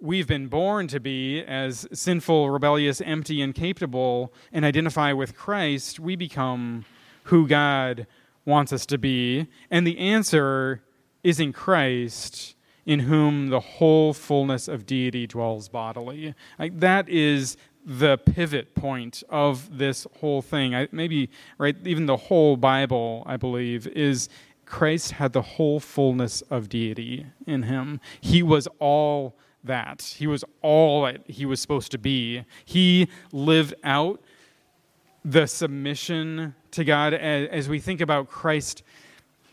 [0.00, 6.16] we've been born to be as sinful, rebellious, empty, incapable, and identify with Christ, we
[6.16, 6.84] become
[7.24, 8.06] who God
[8.44, 9.46] wants us to be.
[9.70, 10.82] And the answer
[11.24, 12.54] is in Christ,
[12.84, 16.34] in whom the whole fullness of deity dwells bodily.
[16.58, 20.74] Like, that is the pivot point of this whole thing.
[20.74, 24.28] I, maybe, right, even the whole Bible, I believe, is
[24.66, 28.00] Christ had the whole fullness of deity in him.
[28.20, 30.14] He was all that.
[30.18, 32.44] He was all that he was supposed to be.
[32.64, 34.20] He lived out
[35.24, 38.82] the submission to God as, we think about Christ.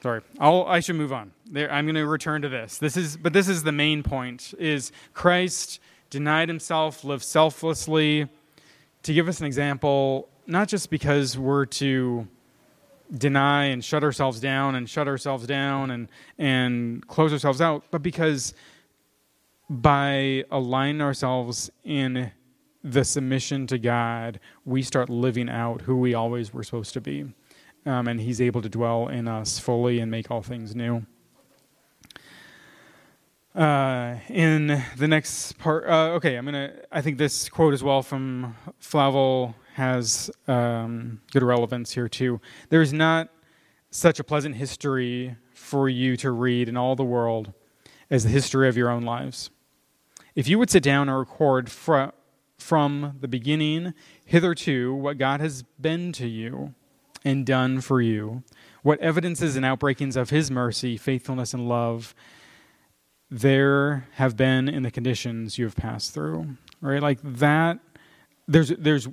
[0.02, 1.32] Sorry, I'll, I should move on.
[1.50, 2.78] There, I'm going to return to this.
[2.78, 8.28] This is, but this is the main point: is Christ denied himself, lived selflessly.
[9.04, 12.28] To give us an example, not just because we're to
[13.18, 18.02] deny and shut ourselves down and shut ourselves down and and close ourselves out, but
[18.02, 18.54] because
[19.70, 22.32] by aligning ourselves in
[22.84, 27.26] the submission to God, we start living out who we always were supposed to be.
[27.86, 31.06] Um, and He's able to dwell in us fully and make all things new.
[33.56, 36.74] Uh, in the next part, uh, okay, I'm gonna.
[36.92, 42.42] I think this quote as well from Flavel has um, good relevance here too.
[42.70, 43.30] There is not
[43.92, 47.54] such a pleasant history for you to read in all the world
[48.14, 49.50] as the history of your own lives.
[50.36, 52.12] If you would sit down and record fr-
[52.60, 56.76] from the beginning hitherto what God has been to you
[57.26, 58.44] and done for you,
[58.84, 62.14] what evidences and outbreakings of His mercy, faithfulness, and love
[63.32, 67.02] there have been in the conditions you have passed through, right?
[67.02, 67.80] Like that,
[68.48, 69.08] there's there's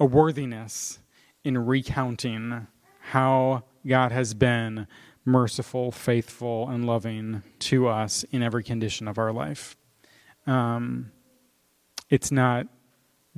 [0.00, 0.98] a worthiness
[1.44, 2.66] in recounting
[2.98, 4.88] how God has been
[5.24, 9.76] merciful, faithful, and loving to us in every condition of our life.
[10.46, 11.12] Um,
[12.08, 12.66] it's not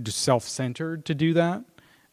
[0.07, 1.64] self centered to do that.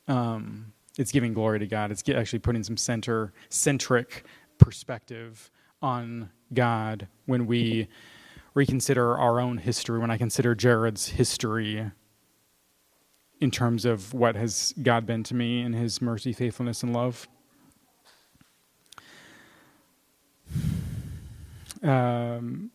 [0.08, 1.92] Um, it's giving glory to God.
[1.92, 4.26] It's actually putting some center centric
[4.58, 5.50] perspective
[5.82, 7.88] on God when we
[8.54, 10.00] reconsider our own history.
[10.00, 11.92] When I consider Jared's history
[13.40, 17.28] in terms of what has God been to me in his mercy, faithfulness, and love.
[21.82, 22.72] Um,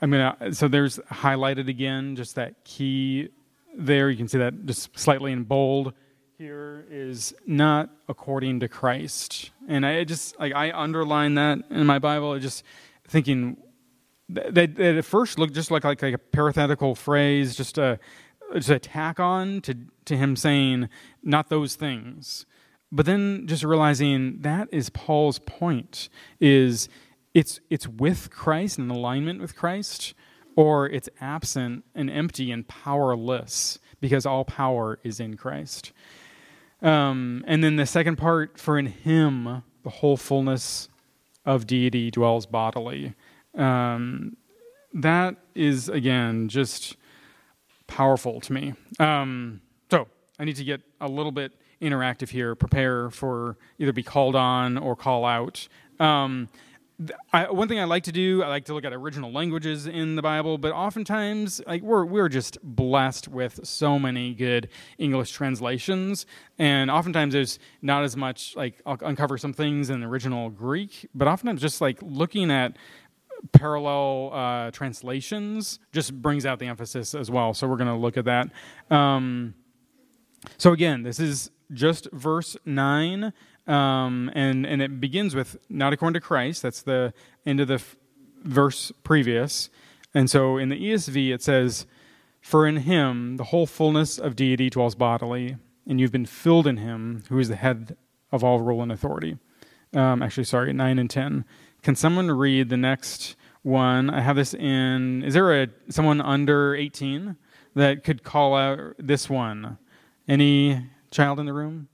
[0.00, 3.28] I'm gonna so there's highlighted again just that key
[3.76, 4.10] there.
[4.10, 5.92] You can see that just slightly in bold.
[6.38, 11.98] Here is not according to Christ, and I just like I underline that in my
[11.98, 12.38] Bible.
[12.38, 12.64] Just
[13.06, 13.58] thinking
[14.30, 18.00] that, that at first looked just like, like like a parenthetical phrase, just a
[18.54, 20.88] just a tack on to, to him saying,
[21.22, 22.46] not those things.
[22.94, 26.90] But then just realizing that is Paul's point is
[27.32, 30.12] it's it's with Christ and alignment with Christ,
[30.56, 35.92] or it's absent and empty and powerless because all power is in Christ.
[36.82, 40.90] Um, and then the second part, for in Him the whole fullness
[41.46, 43.14] of deity dwells bodily.
[43.54, 44.36] Um,
[44.92, 46.96] that is again just
[47.86, 48.74] powerful to me.
[48.98, 51.52] Um, so I need to get a little bit
[51.82, 55.68] interactive here, prepare for either be called on or call out.
[56.00, 56.48] Um,
[57.32, 60.14] I, one thing I like to do, I like to look at original languages in
[60.14, 64.68] the Bible, but oftentimes, like we're we're just blessed with so many good
[64.98, 66.26] English translations,
[66.58, 68.54] and oftentimes there's not as much.
[68.56, 72.76] Like I'll uncover some things in the original Greek, but oftentimes just like looking at
[73.52, 77.54] parallel uh, translations just brings out the emphasis as well.
[77.54, 78.50] So we're going to look at that.
[78.90, 79.54] Um,
[80.58, 83.32] so again, this is just verse 9,
[83.66, 86.62] um, and, and it begins with not according to Christ.
[86.62, 87.12] That's the
[87.46, 87.96] end of the f-
[88.42, 89.70] verse previous.
[90.14, 91.86] And so in the ESV, it says,
[92.40, 95.56] For in him the whole fullness of deity dwells bodily,
[95.86, 97.96] and you've been filled in him, who is the head
[98.30, 99.38] of all rule and authority.
[99.94, 101.44] Um, actually, sorry, 9 and 10.
[101.82, 104.08] Can someone read the next one?
[104.08, 105.22] I have this in.
[105.22, 107.36] Is there a someone under 18
[107.74, 109.78] that could call out this one?
[110.28, 111.88] Any child in the room?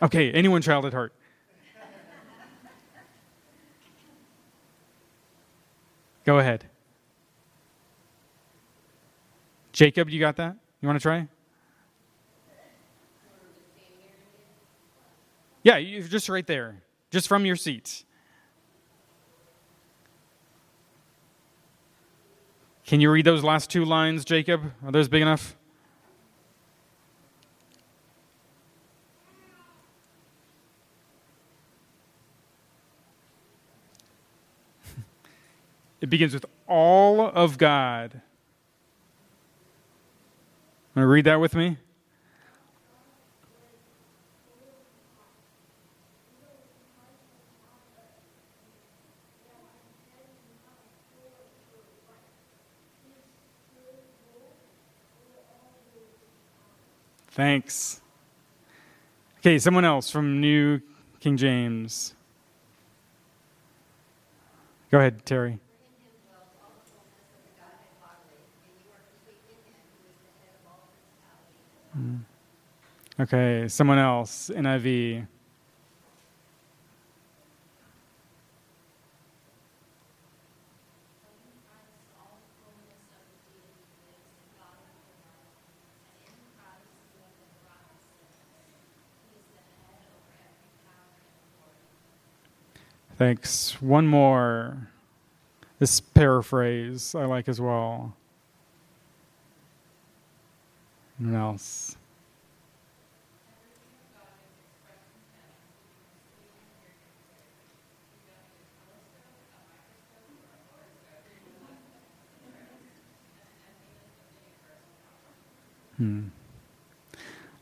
[0.00, 1.12] Okay, anyone child at heart?
[6.24, 6.66] Go ahead.
[9.72, 10.56] Jacob, you got that?
[10.80, 11.26] You want to try?
[15.62, 18.04] Yeah, you're just right there, just from your seat.
[22.88, 24.72] Can you read those last two lines, Jacob?
[24.82, 25.54] Are those big enough?
[36.00, 38.22] it begins with all of God
[40.98, 41.76] Want to read that with me?
[57.38, 58.00] Thanks.
[59.38, 60.80] Okay, someone else from New
[61.20, 62.16] King James.
[64.90, 65.60] Go ahead, Terry.
[71.96, 72.18] Mm.
[73.20, 75.24] Okay, someone else, NIV.
[93.18, 93.82] Thanks.
[93.82, 94.90] One more.
[95.80, 98.14] This paraphrase I like as well.
[101.20, 101.96] Anyone else?
[115.96, 116.28] Hmm.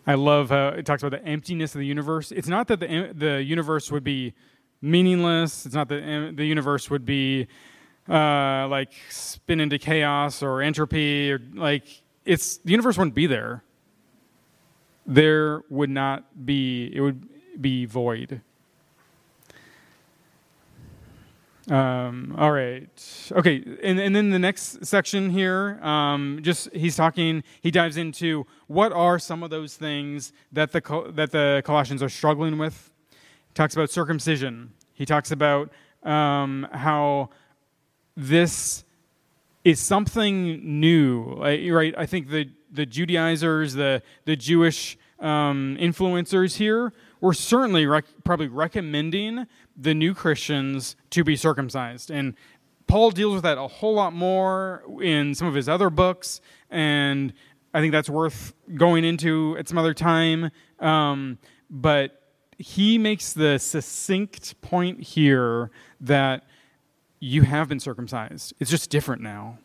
[0.07, 2.31] I love how it talks about the emptiness of the universe.
[2.31, 4.35] It's not that the the universe would be
[4.81, 5.67] meaningless.
[5.67, 7.47] It's not that the universe would be
[8.09, 11.85] uh, like spin into chaos or entropy or like
[12.25, 13.63] it's the universe wouldn't be there.
[15.07, 16.91] There would not be.
[16.93, 17.29] It would
[17.61, 18.41] be void.
[21.69, 22.89] Um, all right.
[23.33, 23.63] Okay.
[23.83, 28.93] And, and then the next section here, um, just he's talking, he dives into what
[28.93, 32.91] are some of those things that the, that the Colossians are struggling with.
[33.57, 34.75] Talks about circumcision.
[34.93, 37.31] He talks about um, how
[38.15, 38.85] this
[39.65, 41.95] is something new, right?
[41.97, 46.93] I think the, the Judaizers, the, the Jewish um, influencers here
[47.23, 52.11] were certainly rec- probably recommending the new Christians to be circumcised.
[52.11, 52.35] And
[52.87, 57.33] Paul deals with that a whole lot more in some of his other books, and
[57.73, 60.51] I think that's worth going into at some other time.
[60.79, 61.39] Um,
[61.71, 62.26] but
[62.59, 66.45] he makes the succinct point here that
[67.21, 68.55] you have been circumcised.
[68.61, 69.59] It's just different now.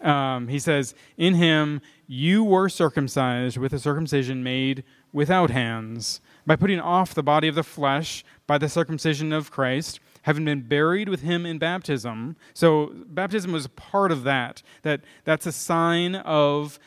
[0.00, 6.56] Um, he says, In him you were circumcised with a circumcision made without hands, by
[6.56, 11.08] putting off the body of the flesh by the circumcision of Christ, having been buried
[11.08, 12.36] with him in baptism.
[12.54, 14.62] So baptism was part of that.
[14.82, 16.78] That that's a sign of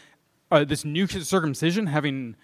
[0.52, 2.36] uh, this new circumcision having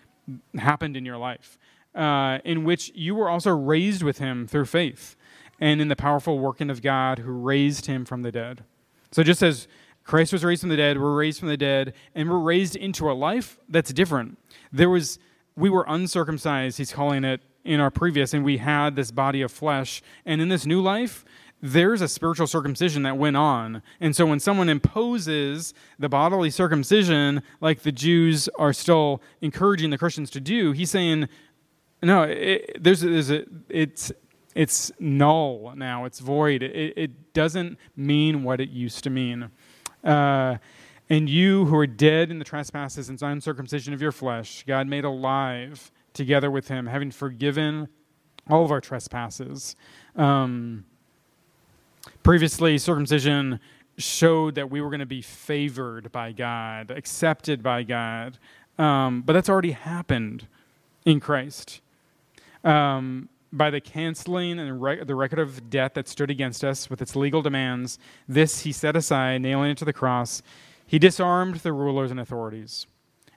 [0.55, 1.57] happened in your life
[1.95, 5.15] uh, in which you were also raised with him through faith
[5.59, 8.63] and in the powerful working of God who raised him from the dead.
[9.11, 9.67] So just as
[10.03, 13.11] Christ was raised from the dead, we're raised from the dead, and we're raised into
[13.11, 14.37] a life that's different.
[14.71, 15.19] There was
[15.55, 19.51] we were uncircumcised, he's calling it in our previous, and we had this body of
[19.51, 20.01] flesh.
[20.25, 21.23] And in this new life,
[21.61, 23.83] there's a spiritual circumcision that went on.
[23.99, 29.97] And so when someone imposes the bodily circumcision, like the Jews are still encouraging the
[29.97, 31.29] Christians to do, he's saying,
[32.01, 34.11] no, it, there's, there's a, it's,
[34.55, 36.05] it's null now.
[36.05, 36.63] It's void.
[36.63, 39.49] It, it doesn't mean what it used to mean.
[40.03, 40.57] Uh,
[41.09, 45.05] and you who are dead in the trespasses and uncircumcision of your flesh, God made
[45.05, 47.87] alive together with him, having forgiven
[48.49, 49.75] all of our trespasses.
[50.15, 50.85] Um,
[52.23, 53.59] previously, circumcision
[53.97, 58.37] showed that we were going to be favored by God, accepted by God.
[58.77, 60.47] Um, but that's already happened
[61.05, 61.81] in Christ
[62.64, 67.16] um, by the canceling and the record of debt that stood against us with its
[67.16, 67.99] legal demands.
[68.28, 70.41] This he set aside, nailing it to the cross.
[70.86, 72.88] He disarmed the rulers and authorities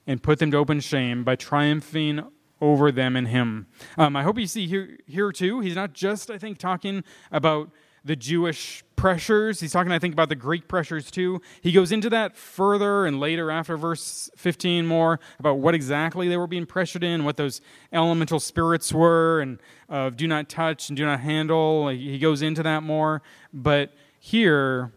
[0.07, 2.21] and put them to open shame by triumphing
[2.61, 3.67] over them in him.
[3.97, 7.69] Um, I hope you see here, here too, he's not just, I think, talking about
[8.05, 9.59] the Jewish pressures.
[9.59, 11.41] He's talking, I think, about the Greek pressures too.
[11.61, 16.37] He goes into that further and later after verse 15 more about what exactly they
[16.37, 20.95] were being pressured in, what those elemental spirits were, and uh, do not touch and
[20.95, 21.89] do not handle.
[21.89, 23.23] He goes into that more.
[23.51, 24.93] But here,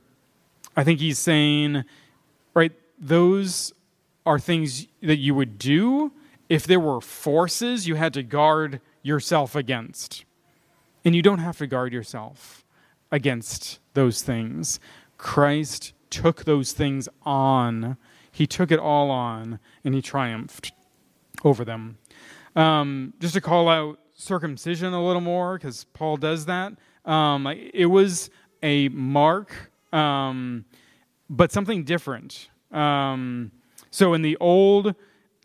[0.76, 1.84] I think he's saying,
[2.52, 3.72] right, those
[4.26, 6.12] are things that you would do
[6.50, 10.26] if there were forces you had to guard yourself against.
[11.06, 12.66] And you don't have to guard yourself
[13.10, 14.80] against those things.
[15.16, 17.96] Christ took those things on.
[18.30, 20.72] He took it all on and he triumphed
[21.44, 21.98] over them.
[22.56, 26.72] Um, just to call out circumcision a little more, because Paul does that.
[27.04, 28.30] Um, it was
[28.62, 30.64] a mark, um,
[31.30, 32.50] but something different.
[32.72, 33.52] Um,
[33.90, 34.94] so in the old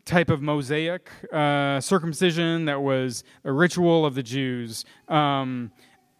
[0.04, 5.70] type of Mosaic uh, circumcision that was a ritual of the Jews, um,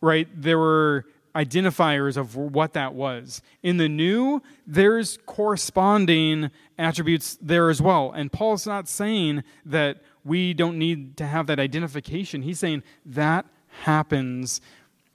[0.01, 3.43] right, there were identifiers of what that was.
[3.63, 8.13] In the new, there's corresponding attributes there as well.
[8.13, 12.43] And Paul's not saying that we don't need to have that identification.
[12.43, 13.47] He's saying that
[13.83, 14.61] happens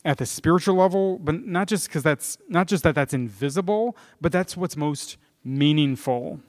[0.05, 4.32] at the spiritual level, but not just because that's not just that that's invisible, but
[4.32, 6.39] that's what's most meaningful.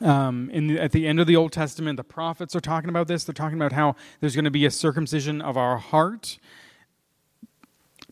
[0.00, 3.06] Um, in the, at the end of the Old Testament, the prophets are talking about
[3.06, 3.24] this.
[3.24, 6.38] They're talking about how there's going to be a circumcision of our heart,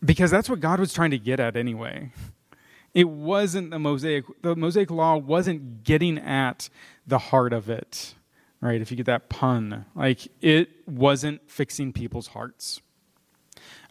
[0.03, 2.11] because that's what God was trying to get at anyway.
[2.93, 4.25] It wasn't the Mosaic.
[4.41, 6.69] The Mosaic law wasn't getting at
[7.05, 8.15] the heart of it,
[8.61, 8.81] right?
[8.81, 12.81] If you get that pun, like it wasn't fixing people's hearts.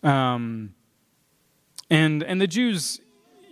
[0.03, 0.75] Um,
[1.91, 3.01] and and the Jews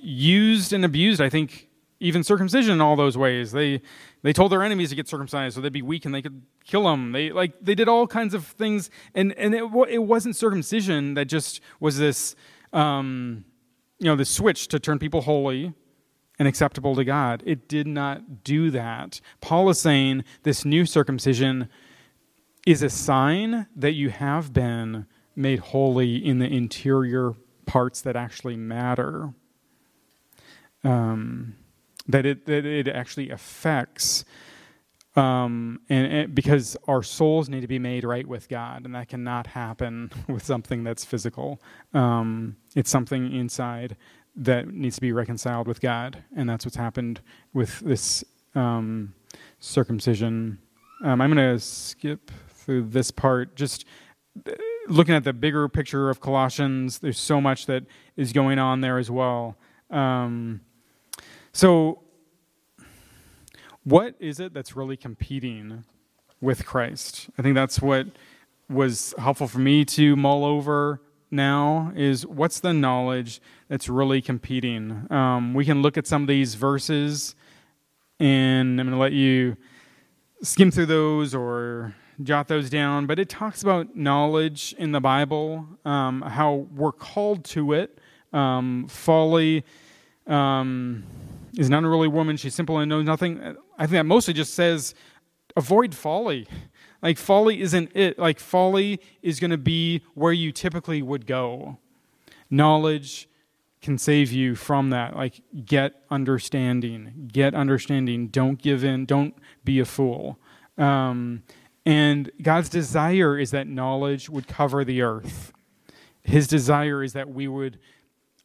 [0.01, 1.66] used and abused, I think,
[2.01, 3.53] even circumcision in all those ways.
[3.53, 3.81] They
[4.23, 6.85] they told their enemies to get circumcised so they'd be weak and they could kill
[6.85, 7.13] them.
[7.13, 11.27] They like they did all kinds of things, and and it it wasn't circumcision that
[11.27, 12.37] just was this,
[12.73, 13.45] um,
[13.99, 15.73] you know, the switch to turn people holy
[16.39, 17.43] and acceptable to God.
[17.47, 19.21] It did not do that.
[19.41, 21.69] Paul is saying this new circumcision
[22.67, 27.35] is a sign that you have been made holy in the interior
[27.65, 29.33] parts that actually matter.
[30.85, 31.55] Um,
[32.09, 34.25] that it that it actually affects,
[35.15, 39.09] um, and, and, because our souls need to be made right with God, and that
[39.09, 41.61] cannot happen with something that's physical.
[41.95, 43.97] Um, it's something inside
[44.37, 47.21] that needs to be reconciled with God, and that's what's happened
[47.55, 48.23] with this
[48.55, 49.15] um,
[49.59, 50.59] circumcision.
[51.03, 53.57] Um, I'm going to skip through this part.
[53.57, 53.85] Just
[54.89, 57.85] looking at the bigger picture of Colossians, there's so much that
[58.17, 59.57] is going on there as well.
[59.91, 60.61] Um,
[61.57, 62.03] so,
[63.83, 65.85] what is it that's really competing
[66.39, 67.31] with Christ?
[67.39, 68.09] I think that's what
[68.69, 71.01] was helpful for me to mull over
[71.31, 75.11] now is what's the knowledge that's really competing?
[75.11, 77.35] Um, we can look at some of these verses,
[78.21, 79.57] and I'm going to let you
[80.43, 85.67] skim through those or jot those down, but it talks about knowledge in the Bible,
[85.87, 87.99] um, how we're called to it.
[88.35, 89.65] Um, folly
[90.27, 91.05] um,
[91.57, 92.37] is not a really woman.
[92.37, 93.57] She's simple and knows nothing.
[93.79, 94.95] I think that mostly just says
[95.57, 96.47] avoid folly.
[97.03, 98.19] Like, folly isn't it.
[98.19, 101.79] Like, folly is going to be where you typically would go.
[102.51, 103.29] Knowledge
[103.83, 105.15] can save you from that.
[105.15, 107.29] Like, get understanding.
[107.31, 108.29] Get understanding.
[108.29, 109.05] Don't give in.
[109.05, 110.39] Don't be a fool.
[110.79, 111.43] Um,
[111.85, 115.53] and God's desire is that knowledge would cover the earth.
[116.23, 117.79] His desire is that we would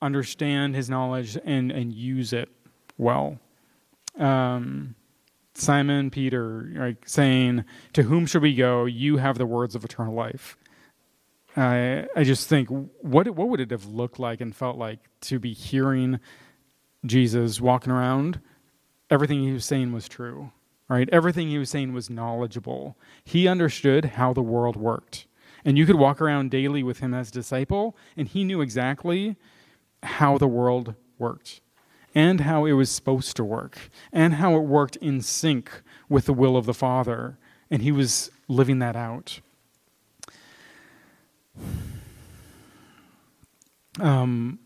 [0.01, 2.49] understand his knowledge and, and use it
[3.01, 3.39] well.
[4.17, 4.95] Um,
[5.53, 8.85] Simon Peter like saying, "To whom should we go?
[8.85, 10.57] You have the words of eternal life."
[11.57, 15.39] I I just think what what would it have looked like and felt like to
[15.39, 16.19] be hearing
[17.05, 18.39] Jesus walking around?
[19.09, 20.51] Everything he was saying was true.
[20.87, 21.09] Right?
[21.09, 22.97] Everything he was saying was knowledgeable.
[23.23, 25.25] He understood how the world worked.
[25.63, 29.37] And you could walk around daily with him as disciple, and he knew exactly
[30.03, 31.61] how the world worked,
[32.13, 36.33] and how it was supposed to work, and how it worked in sync with the
[36.33, 37.37] will of the Father.
[37.69, 39.39] And he was living that out.
[43.99, 44.59] Um,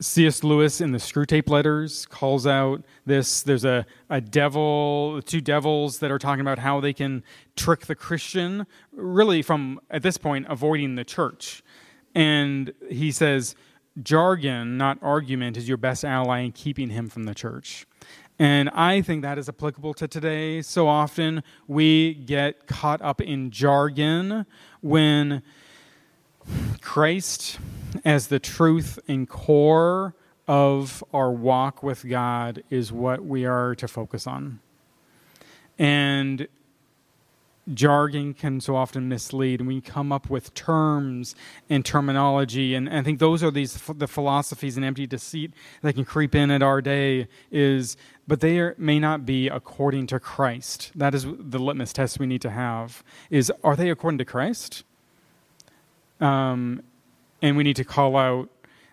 [0.00, 0.44] C.S.
[0.44, 3.42] Lewis in the Screwtape Letters calls out this.
[3.42, 7.24] There's a, a devil, two devils that are talking about how they can
[7.56, 11.64] trick the Christian, really from, at this point, avoiding the church.
[12.14, 13.56] And he says,
[14.02, 17.86] jargon, not argument, is your best ally in keeping him from the church.
[18.38, 20.62] And I think that is applicable to today.
[20.62, 24.46] So often we get caught up in jargon
[24.80, 25.42] when
[26.80, 27.58] Christ
[28.04, 30.14] as the truth and core
[30.46, 34.60] of our walk with God is what we are to focus on.
[35.78, 36.48] And
[37.74, 41.34] jargon can so often mislead, and we come up with terms
[41.68, 45.52] and terminology, and, and I think those are these the philosophies and empty deceit
[45.82, 47.28] that can creep in at our day.
[47.50, 47.96] Is
[48.26, 50.92] but they are, may not be according to Christ.
[50.94, 53.02] That is the litmus test we need to have.
[53.30, 54.84] Is are they according to Christ?
[56.20, 56.82] Um,
[57.40, 58.48] and we need to call out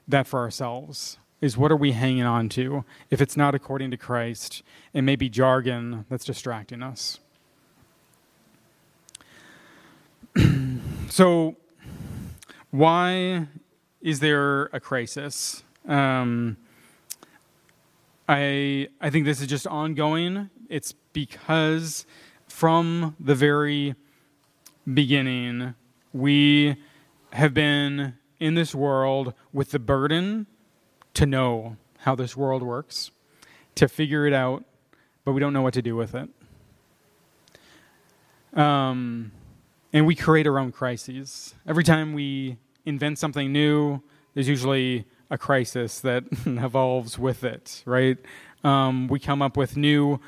[0.08, 3.98] that for ourselves is what are we hanging on to if it's not according to
[3.98, 4.64] Christ
[4.94, 7.20] it may be jargon that's distracting us
[11.10, 11.56] so
[12.72, 13.48] why
[14.02, 16.58] is there a crisis um,
[18.28, 22.06] I, I think this is just ongoing it's because
[22.48, 23.96] from the very
[24.92, 25.76] beginning
[26.14, 26.78] we
[27.34, 30.48] have been in this world with the burden
[31.14, 33.12] to know how this world works,
[33.76, 34.64] to figure it out,
[35.24, 36.30] but we don't know what to do with it.
[38.58, 39.32] Um,
[39.96, 41.56] and we create our own crises.
[41.66, 48.18] Every time we invent something new, there's usually a crisis that evolves with it, right?
[48.66, 50.20] Um, we come up with new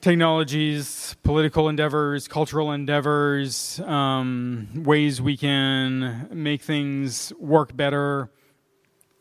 [0.00, 8.30] technologies, political endeavors, cultural endeavors, um, ways we can make things work better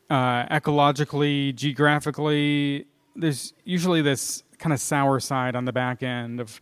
[0.10, 2.86] uh, ecologically, geographically.
[3.18, 6.62] There's usually this kind of sour side on the back end of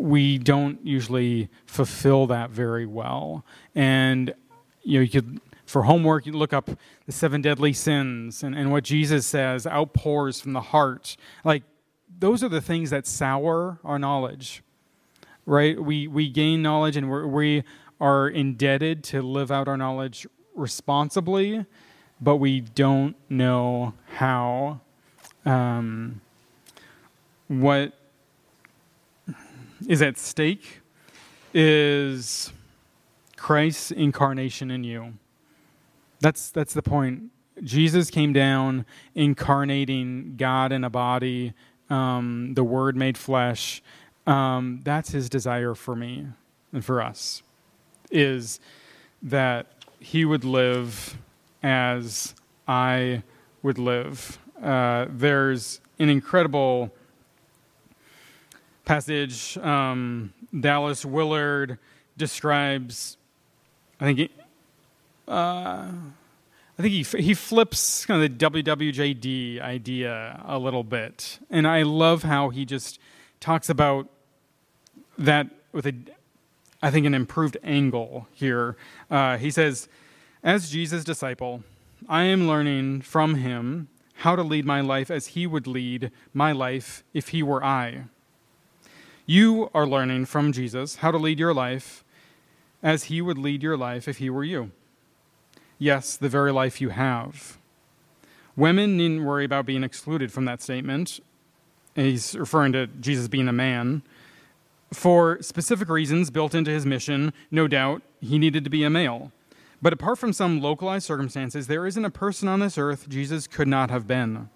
[0.00, 3.44] we don't usually fulfill that very well.
[3.74, 4.34] And
[4.82, 6.70] you know, you could for homework, you look up
[7.04, 11.16] the seven deadly sins and, and what Jesus says outpours from the heart.
[11.44, 11.62] Like
[12.18, 14.62] those are the things that sour our knowledge,
[15.44, 15.78] right?
[15.78, 17.64] We, we gain knowledge and we're, we
[18.00, 21.66] are indebted to live out our knowledge responsibly,
[22.18, 24.80] but we don't know how.
[25.44, 26.22] Um,
[27.48, 27.97] what
[29.86, 30.80] is at stake
[31.54, 32.52] is
[33.36, 35.14] Christ's incarnation in you.
[36.20, 37.30] That's, that's the point.
[37.62, 41.54] Jesus came down, incarnating God in a body,
[41.90, 43.82] um, the Word made flesh.
[44.26, 46.26] Um, that's his desire for me
[46.72, 47.42] and for us,
[48.10, 48.60] is
[49.22, 49.66] that
[49.98, 51.16] he would live
[51.62, 52.34] as
[52.66, 53.22] I
[53.62, 54.38] would live.
[54.62, 56.92] Uh, there's an incredible
[58.88, 59.58] passage.
[59.58, 61.78] Um, Dallas Willard
[62.16, 63.18] describes,
[64.00, 64.30] I think,
[65.28, 65.92] uh,
[66.78, 71.82] I think he he flips kind of the WWJD idea a little bit, and I
[71.82, 72.98] love how he just
[73.40, 74.08] talks about
[75.18, 75.94] that with a,
[76.82, 78.76] I think, an improved angle here.
[79.10, 79.86] Uh, he says,
[80.42, 81.62] "As Jesus' disciple,
[82.08, 83.88] I am learning from him
[84.22, 88.04] how to lead my life as he would lead my life if he were I.
[89.30, 92.02] You are learning from Jesus how to lead your life
[92.82, 94.70] as he would lead your life if he were you."
[95.78, 97.58] Yes, the very life you have.
[98.56, 101.20] Women needn't worry about being excluded from that statement.
[101.94, 104.00] He's referring to Jesus being a man.
[104.94, 109.30] For specific reasons built into his mission, no doubt, he needed to be a male.
[109.82, 113.68] But apart from some localized circumstances, there isn't a person on this earth Jesus could
[113.68, 114.48] not have been.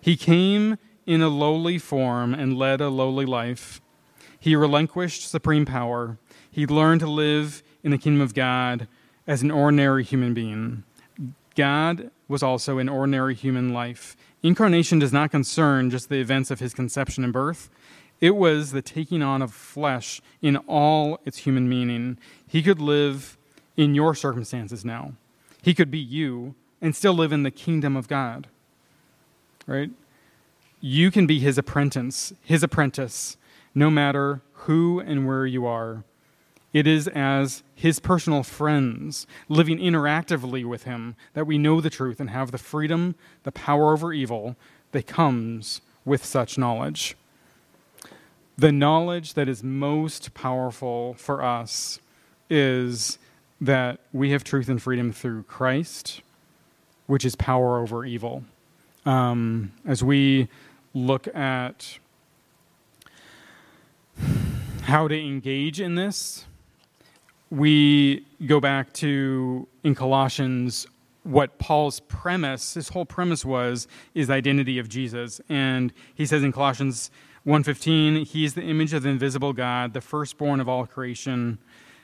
[0.00, 3.80] He came in a lowly form and led a lowly life.
[4.40, 6.18] He relinquished supreme power.
[6.50, 8.88] He learned to live in the kingdom of God
[9.26, 10.84] as an ordinary human being.
[11.54, 14.16] God was also an ordinary human life.
[14.42, 17.68] Incarnation does not concern just the events of his conception and birth.
[18.20, 22.18] It was the taking on of flesh in all its human meaning.
[22.46, 23.36] He could live
[23.76, 25.12] in your circumstances now.
[25.62, 28.46] He could be you and still live in the kingdom of God.
[29.66, 29.90] Right?
[30.80, 33.36] You can be his apprentice, his apprentice,
[33.78, 36.02] no matter who and where you are.
[36.72, 42.20] It is as his personal friends, living interactively with him, that we know the truth
[42.20, 43.14] and have the freedom,
[43.44, 44.56] the power over evil
[44.92, 47.16] that comes with such knowledge.
[48.58, 52.00] The knowledge that is most powerful for us
[52.50, 53.18] is
[53.60, 56.20] that we have truth and freedom through Christ,
[57.06, 58.42] which is power over evil.
[59.06, 60.48] Um, as we
[60.92, 61.98] look at
[64.88, 66.46] how to engage in this,
[67.50, 70.86] we go back to in Colossians
[71.24, 75.42] what Paul's premise, his whole premise was, is the identity of Jesus.
[75.48, 77.10] And he says in Colossians
[77.46, 81.58] 1.15, he is the image of the invisible God, the firstborn of all creation.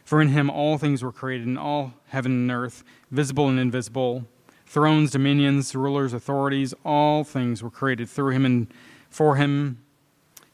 [0.05, 4.27] For in him all things were created, in all heaven and earth, visible and invisible,
[4.67, 8.67] thrones, dominions, rulers, authorities, all things were created through him and
[9.09, 9.83] for him.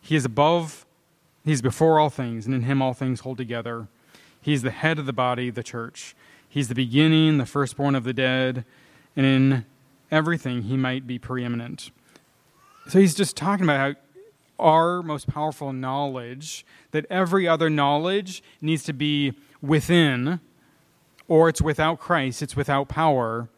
[0.01, 0.87] He is above,
[1.45, 3.89] he is before all things, and in him all things hold together.
[4.43, 6.15] He's the head of the body, the church.
[6.49, 8.65] He's the beginning, the firstborn of the dead,
[9.17, 9.65] and in
[10.11, 11.91] everything he might be preeminent.
[12.89, 14.01] So he's just talking about how
[14.59, 19.33] our most powerful knowledge, that every other knowledge needs to be
[19.63, 20.41] within,
[21.29, 23.49] or it's without Christ, it's without power,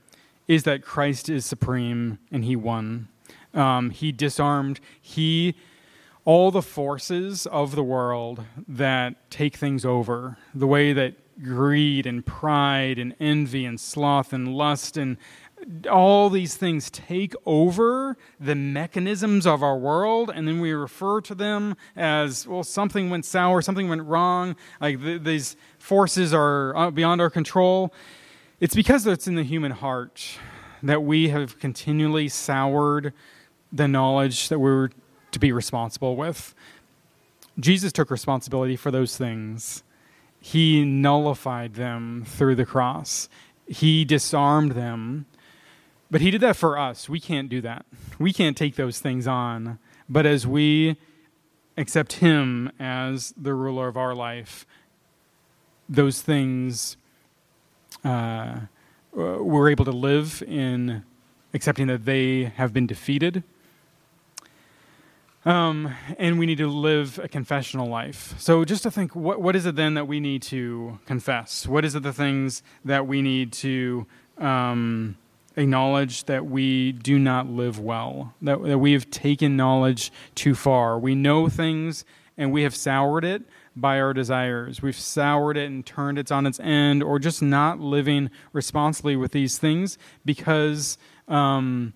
[0.47, 3.09] is that Christ is supreme and he won.
[3.55, 5.55] Um, he disarmed, he
[6.25, 12.25] all the forces of the world that take things over, the way that greed and
[12.25, 15.17] pride and envy and sloth and lust and
[15.91, 21.35] all these things take over the mechanisms of our world, and then we refer to
[21.35, 26.91] them as, well, something went sour, something went wrong, like th- these forces are uh,
[26.91, 27.95] beyond our control.
[28.59, 30.39] It's because it's in the human heart
[30.83, 33.13] that we have continually soured
[33.73, 34.91] the knowledge that we were
[35.33, 36.55] to be responsible with.
[37.59, 39.83] Jesus took responsibility for those things.
[40.41, 43.29] He nullified them through the cross.
[43.67, 45.27] He disarmed them.
[46.11, 47.09] But he did that for us.
[47.09, 47.87] We can't do that.
[48.19, 49.79] We can't take those things on.
[50.09, 50.97] But as we
[51.77, 54.67] accept him as the ruler of our life,
[55.89, 56.97] those things
[58.05, 58.61] uh,
[59.13, 61.05] we're able to live in
[61.55, 63.43] accepting that they have been defeated
[65.45, 68.35] um, and we need to live a confessional life.
[68.39, 71.67] So, just to think, what, what is it then that we need to confess?
[71.67, 74.07] What is it the things that we need to
[74.39, 75.17] um,
[75.57, 80.99] acknowledge that we do not live well, that, that we have taken knowledge too far?
[80.99, 82.05] We know things
[82.39, 83.43] and we have soured it
[83.75, 84.81] by our desires.
[84.81, 89.33] We've soured it and turned it on its end, or just not living responsibly with
[89.33, 90.99] these things because.
[91.29, 91.95] Um,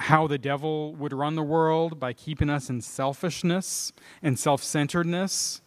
[0.00, 3.92] how the devil would run the world by keeping us in selfishness
[4.22, 5.60] and self centeredness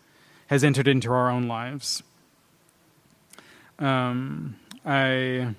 [0.47, 2.01] has entered into our own lives.
[3.77, 4.55] Um,
[4.86, 5.53] I.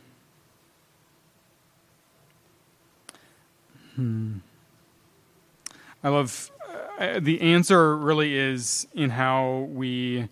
[3.95, 4.39] Hmm.
[6.03, 6.51] I love
[6.99, 10.29] uh, the answer really is in how we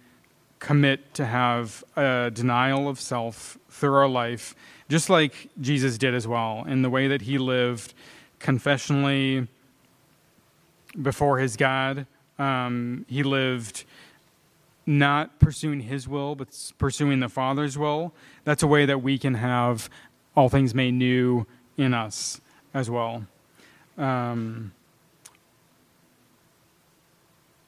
[0.58, 4.56] commit to have a denial of self through our life,
[4.88, 7.94] just like Jesus did as well, in the way that he lived
[8.42, 9.46] confessionally
[11.00, 12.06] before his God.
[12.38, 13.84] Um, he lived
[14.84, 18.12] not pursuing his will, but pursuing the Father's will.
[18.44, 19.88] That's a way that we can have
[20.36, 22.40] all things made new in us
[22.74, 23.24] as well.
[23.96, 24.72] Um,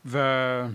[0.05, 0.75] the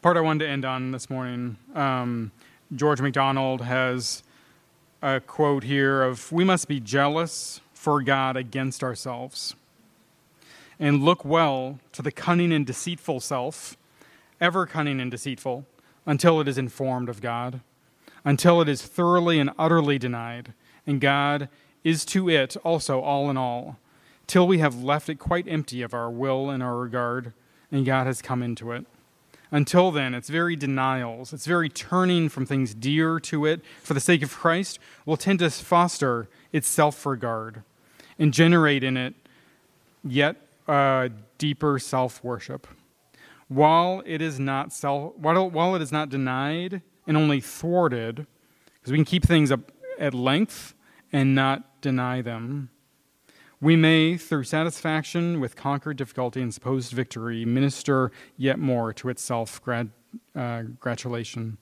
[0.00, 2.32] part I wanted to end on this morning, um,
[2.74, 4.22] George MacDonald has
[5.02, 9.54] a quote here of We must be jealous for God against ourselves.
[10.80, 13.76] And look well to the cunning and deceitful self,
[14.40, 15.64] ever cunning and deceitful,
[16.04, 17.60] until it is informed of God,
[18.24, 20.52] until it is thoroughly and utterly denied,
[20.84, 21.48] and God
[21.84, 23.78] is to it also all in all,
[24.26, 27.34] till we have left it quite empty of our will and our regard,
[27.70, 28.84] and God has come into it.
[29.52, 34.00] Until then, its very denials, its very turning from things dear to it for the
[34.00, 37.62] sake of Christ will tend to foster its self regard
[38.18, 39.14] and generate in it
[40.04, 40.36] yet
[40.68, 42.66] a deeper self worship.
[43.48, 48.26] While it is not self, while, while it is not denied and only thwarted,
[48.74, 50.74] because we can keep things up at length
[51.12, 52.70] and not deny them,
[53.60, 59.22] we may, through satisfaction with conquered difficulty and supposed victory, minister yet more to its
[59.22, 59.60] self
[60.34, 61.58] uh, gratulation.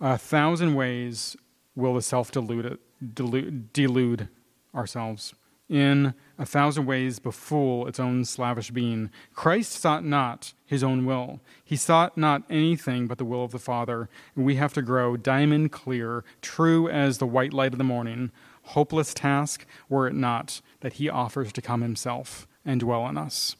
[0.00, 1.36] A thousand ways
[1.74, 2.78] will the self delude,
[3.14, 4.28] delude, delude
[4.74, 5.34] ourselves
[5.68, 9.10] in a thousand ways befool its own slavish being.
[9.34, 11.40] Christ sought not his own will.
[11.64, 14.08] He sought not anything but the will of the Father.
[14.34, 18.30] And we have to grow diamond clear, true as the white light of the morning.
[18.62, 23.56] Hopeless task were it not that he offers to come himself and dwell in us.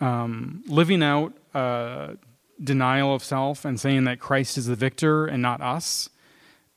[0.00, 2.16] Um, living out a
[2.62, 6.10] denial of self and saying that Christ is the victor and not us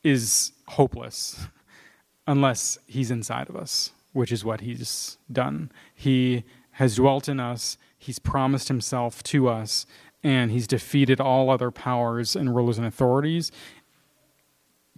[0.03, 1.47] is hopeless
[2.28, 5.72] unless he's inside of us which is what he's done.
[5.93, 6.43] He
[6.74, 9.86] has dwelt in us, he's promised himself to us,
[10.24, 13.51] and he's defeated all other powers and rulers and authorities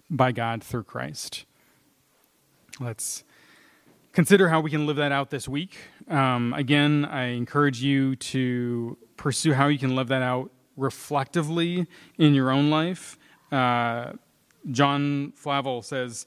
[0.10, 1.46] by God through Christ.
[2.80, 3.24] Let's
[4.14, 5.78] consider how we can live that out this week.
[6.10, 11.88] Um, again, I encourage you to pursue how you can live that out reflectively
[12.18, 13.18] in your own life.
[13.52, 14.14] Uh,
[14.70, 16.26] John Flavel says,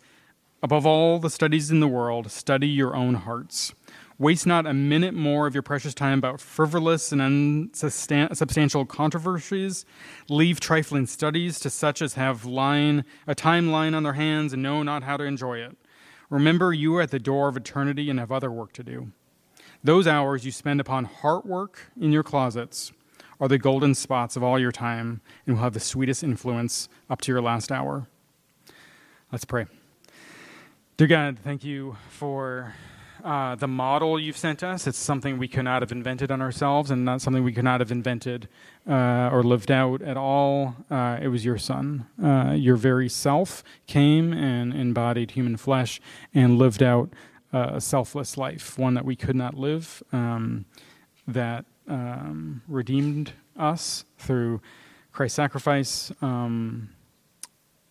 [0.65, 3.75] Above all the studies in the world, study your own hearts.
[4.19, 9.85] Waste not a minute more of your precious time about frivolous and unsubstantial controversies.
[10.31, 14.63] Leave trifling studies to such as have line, a time lying on their hands and
[14.63, 15.77] know not how to enjoy it.
[16.31, 19.13] Remember, you are at the door of eternity and have other work to do.
[19.83, 22.91] Those hours you spend upon heart work in your closets
[23.39, 27.21] are the golden spots of all your time and will have the sweetest influence up
[27.21, 28.07] to your last hour.
[29.31, 29.67] Let's pray.
[30.97, 32.73] Dear God, thank you for
[33.25, 34.87] uh, the model you've sent us.
[34.87, 37.81] It's something we could not have invented on ourselves and not something we could not
[37.81, 38.49] have invented
[38.89, 40.77] uh, or lived out at all.
[40.89, 42.07] Uh, it was your Son.
[42.23, 46.01] Uh, your very self came and embodied human flesh
[46.33, 47.13] and lived out
[47.53, 50.65] a selfless life, one that we could not live, um,
[51.27, 54.61] that um, redeemed us through
[55.11, 56.13] Christ's sacrifice.
[56.23, 56.91] Um,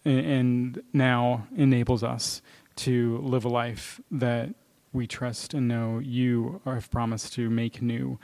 [0.06, 2.42] and now enables us
[2.76, 4.54] to live a life that
[4.92, 8.20] we trust and know you have promised to make new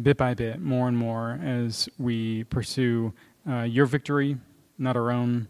[0.00, 3.12] bit by bit, more and more, as we pursue
[3.48, 4.36] uh, your victory,
[4.78, 5.48] not our own,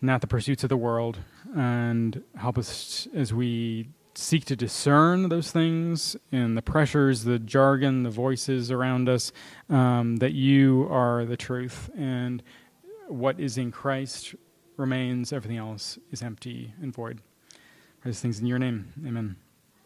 [0.00, 1.18] not the pursuits of the world,
[1.56, 8.02] and help us as we seek to discern those things and the pressures, the jargon,
[8.02, 9.32] the voices around us,
[9.68, 11.90] um, that you are the truth.
[11.96, 12.42] And
[13.08, 14.34] what is in Christ
[14.76, 17.20] remains, everything else is empty and void.
[18.04, 18.92] These things in your name.
[19.06, 19.36] Amen.